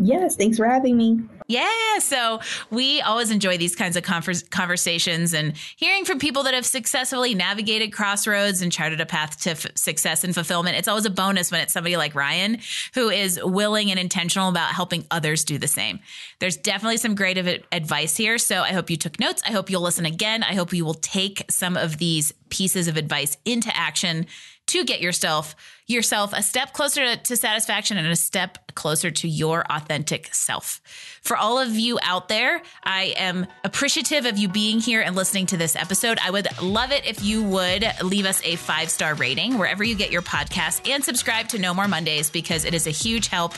Yes, 0.00 0.36
thanks 0.36 0.56
for 0.56 0.66
having 0.66 0.96
me. 0.96 1.20
Yeah, 1.48 1.98
so 1.98 2.40
we 2.70 3.00
always 3.00 3.30
enjoy 3.30 3.56
these 3.56 3.74
kinds 3.74 3.96
of 3.96 4.04
conversations 4.04 5.32
and 5.32 5.56
hearing 5.76 6.04
from 6.04 6.18
people 6.18 6.42
that 6.42 6.52
have 6.52 6.66
successfully 6.66 7.34
navigated 7.34 7.92
crossroads 7.92 8.60
and 8.60 8.70
charted 8.70 9.00
a 9.00 9.06
path 9.06 9.40
to 9.40 9.50
f- 9.50 9.66
success 9.74 10.24
and 10.24 10.34
fulfillment. 10.34 10.76
It's 10.76 10.88
always 10.88 11.06
a 11.06 11.10
bonus 11.10 11.50
when 11.50 11.62
it's 11.62 11.72
somebody 11.72 11.96
like 11.96 12.12
Rhyan 12.12 12.62
who 12.94 13.08
is 13.08 13.40
willing 13.42 13.90
and 13.90 13.98
intentional 13.98 14.50
about 14.50 14.74
helping 14.74 15.06
others 15.10 15.42
do 15.42 15.56
the 15.56 15.66
same. 15.66 16.00
There's 16.38 16.58
definitely 16.58 16.98
some 16.98 17.14
great 17.14 17.38
advice 17.72 18.16
here, 18.16 18.36
so 18.36 18.60
I 18.60 18.72
hope 18.74 18.90
you 18.90 18.98
took 18.98 19.18
notes. 19.18 19.42
I 19.46 19.52
hope 19.52 19.70
you'll 19.70 19.80
listen 19.80 20.04
again. 20.04 20.42
I 20.42 20.54
hope 20.54 20.74
you 20.74 20.84
will 20.84 20.94
take 20.94 21.46
some 21.50 21.78
of 21.78 21.96
these 21.96 22.32
pieces 22.50 22.88
of 22.88 22.98
advice 22.98 23.38
into 23.46 23.74
action 23.74 24.26
to 24.66 24.84
get 24.84 25.00
yourself 25.00 25.56
yourself 25.88 26.32
a 26.34 26.42
step 26.42 26.74
closer 26.74 27.16
to, 27.16 27.36
satisfaction 27.36 27.96
and 27.96 28.06
a 28.06 28.16
step 28.16 28.58
closer 28.74 29.10
to 29.10 29.26
your 29.26 29.64
authentic 29.70 30.32
self. 30.34 30.80
For 31.22 31.36
all 31.36 31.58
of 31.58 31.76
you 31.76 31.98
out 32.02 32.28
there, 32.28 32.62
I 32.84 33.14
am 33.16 33.46
appreciative 33.64 34.26
of 34.26 34.36
you 34.36 34.48
being 34.48 34.80
here 34.80 35.00
and 35.00 35.16
listening 35.16 35.46
to 35.46 35.56
this 35.56 35.74
episode. 35.74 36.18
I 36.22 36.30
would 36.30 36.46
love 36.62 36.92
it 36.92 37.06
if 37.06 37.24
you 37.24 37.42
would 37.42 37.86
leave 38.02 38.26
us 38.26 38.42
a 38.44 38.56
five 38.56 38.90
star 38.90 39.14
rating 39.14 39.56
wherever 39.58 39.82
you 39.82 39.94
get 39.94 40.12
your 40.12 40.22
podcast 40.22 40.88
and 40.88 41.02
subscribe 41.02 41.48
to 41.48 41.58
No 41.58 41.72
More 41.72 41.88
Mondays 41.88 42.30
because 42.30 42.64
it 42.64 42.74
is 42.74 42.86
a 42.86 42.90
huge 42.90 43.28
help 43.28 43.54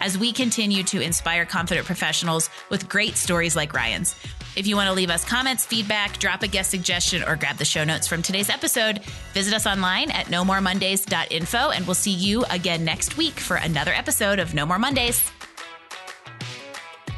as 0.00 0.18
we 0.18 0.32
continue 0.32 0.82
to 0.84 1.00
inspire 1.00 1.44
confident 1.44 1.86
professionals 1.86 2.50
with 2.70 2.88
great 2.88 3.16
stories 3.16 3.56
like 3.56 3.72
Rhyan's. 3.72 4.14
If 4.58 4.66
you 4.66 4.74
want 4.74 4.88
to 4.88 4.92
leave 4.92 5.08
us 5.08 5.24
comments, 5.24 5.64
feedback, 5.64 6.18
drop 6.18 6.42
a 6.42 6.48
guest 6.48 6.68
suggestion, 6.68 7.22
or 7.22 7.36
grab 7.36 7.58
the 7.58 7.64
show 7.64 7.84
notes 7.84 8.08
from 8.08 8.22
today's 8.22 8.50
episode, 8.50 9.04
visit 9.32 9.54
us 9.54 9.68
online 9.68 10.10
at 10.10 10.26
nomoremondays.info, 10.26 11.70
and 11.70 11.86
we'll 11.86 11.94
see 11.94 12.10
you 12.10 12.44
again 12.50 12.84
next 12.84 13.16
week 13.16 13.38
for 13.38 13.56
another 13.56 13.92
episode 13.92 14.40
of 14.40 14.54
No 14.54 14.66
More 14.66 14.80
Mondays. 14.80 15.30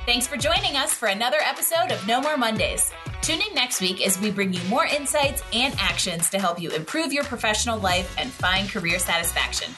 Thanks 0.05 0.27
for 0.27 0.37
joining 0.37 0.77
us 0.77 0.93
for 0.93 1.09
another 1.09 1.39
episode 1.41 1.91
of 1.91 2.07
No 2.07 2.21
More 2.21 2.37
Mondays. 2.37 2.93
Tune 3.23 3.41
in 3.41 3.55
next 3.55 3.81
week 3.81 4.07
as 4.07 4.21
we 4.21 4.31
bring 4.31 4.53
you 4.53 4.63
more 4.65 4.85
insights 4.85 5.43
and 5.55 5.75
actions 5.79 6.29
to 6.29 6.39
help 6.39 6.61
you 6.61 6.71
improve 6.73 7.11
your 7.11 7.25
professional 7.25 7.79
life 7.79 8.15
and 8.19 8.31
find 8.31 8.69
career 8.69 8.99
satisfaction. 8.99 9.73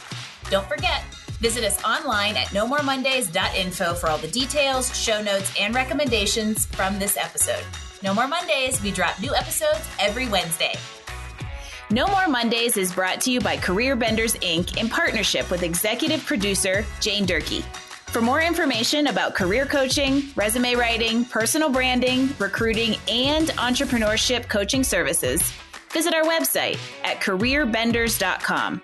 Don't 0.50 0.66
forget, 0.66 1.04
Visit 1.42 1.64
us 1.64 1.82
online 1.82 2.36
at 2.36 2.46
nomoremondays.info 2.48 3.94
for 3.94 4.08
all 4.08 4.18
the 4.18 4.28
details, 4.28 4.96
show 4.96 5.20
notes, 5.20 5.52
and 5.58 5.74
recommendations 5.74 6.66
from 6.66 7.00
this 7.00 7.16
episode. 7.16 7.64
No 8.00 8.14
More 8.14 8.28
Mondays, 8.28 8.80
we 8.80 8.92
drop 8.92 9.20
new 9.20 9.34
episodes 9.34 9.84
every 9.98 10.28
Wednesday. 10.28 10.74
No 11.90 12.06
More 12.06 12.28
Mondays 12.28 12.76
is 12.76 12.92
brought 12.92 13.20
to 13.22 13.32
you 13.32 13.40
by 13.40 13.56
Career 13.56 13.96
Benders 13.96 14.34
Inc. 14.36 14.80
in 14.80 14.88
partnership 14.88 15.50
with 15.50 15.64
executive 15.64 16.24
producer 16.24 16.84
Jane 17.00 17.26
Durkee. 17.26 17.64
For 18.06 18.20
more 18.20 18.40
information 18.40 19.08
about 19.08 19.34
career 19.34 19.66
coaching, 19.66 20.22
resume 20.36 20.76
writing, 20.76 21.24
personal 21.24 21.70
branding, 21.70 22.28
recruiting, 22.38 22.94
and 23.10 23.48
entrepreneurship 23.48 24.48
coaching 24.48 24.84
services, 24.84 25.42
visit 25.90 26.14
our 26.14 26.22
website 26.22 26.78
at 27.02 27.20
careerbenders.com. 27.20 28.80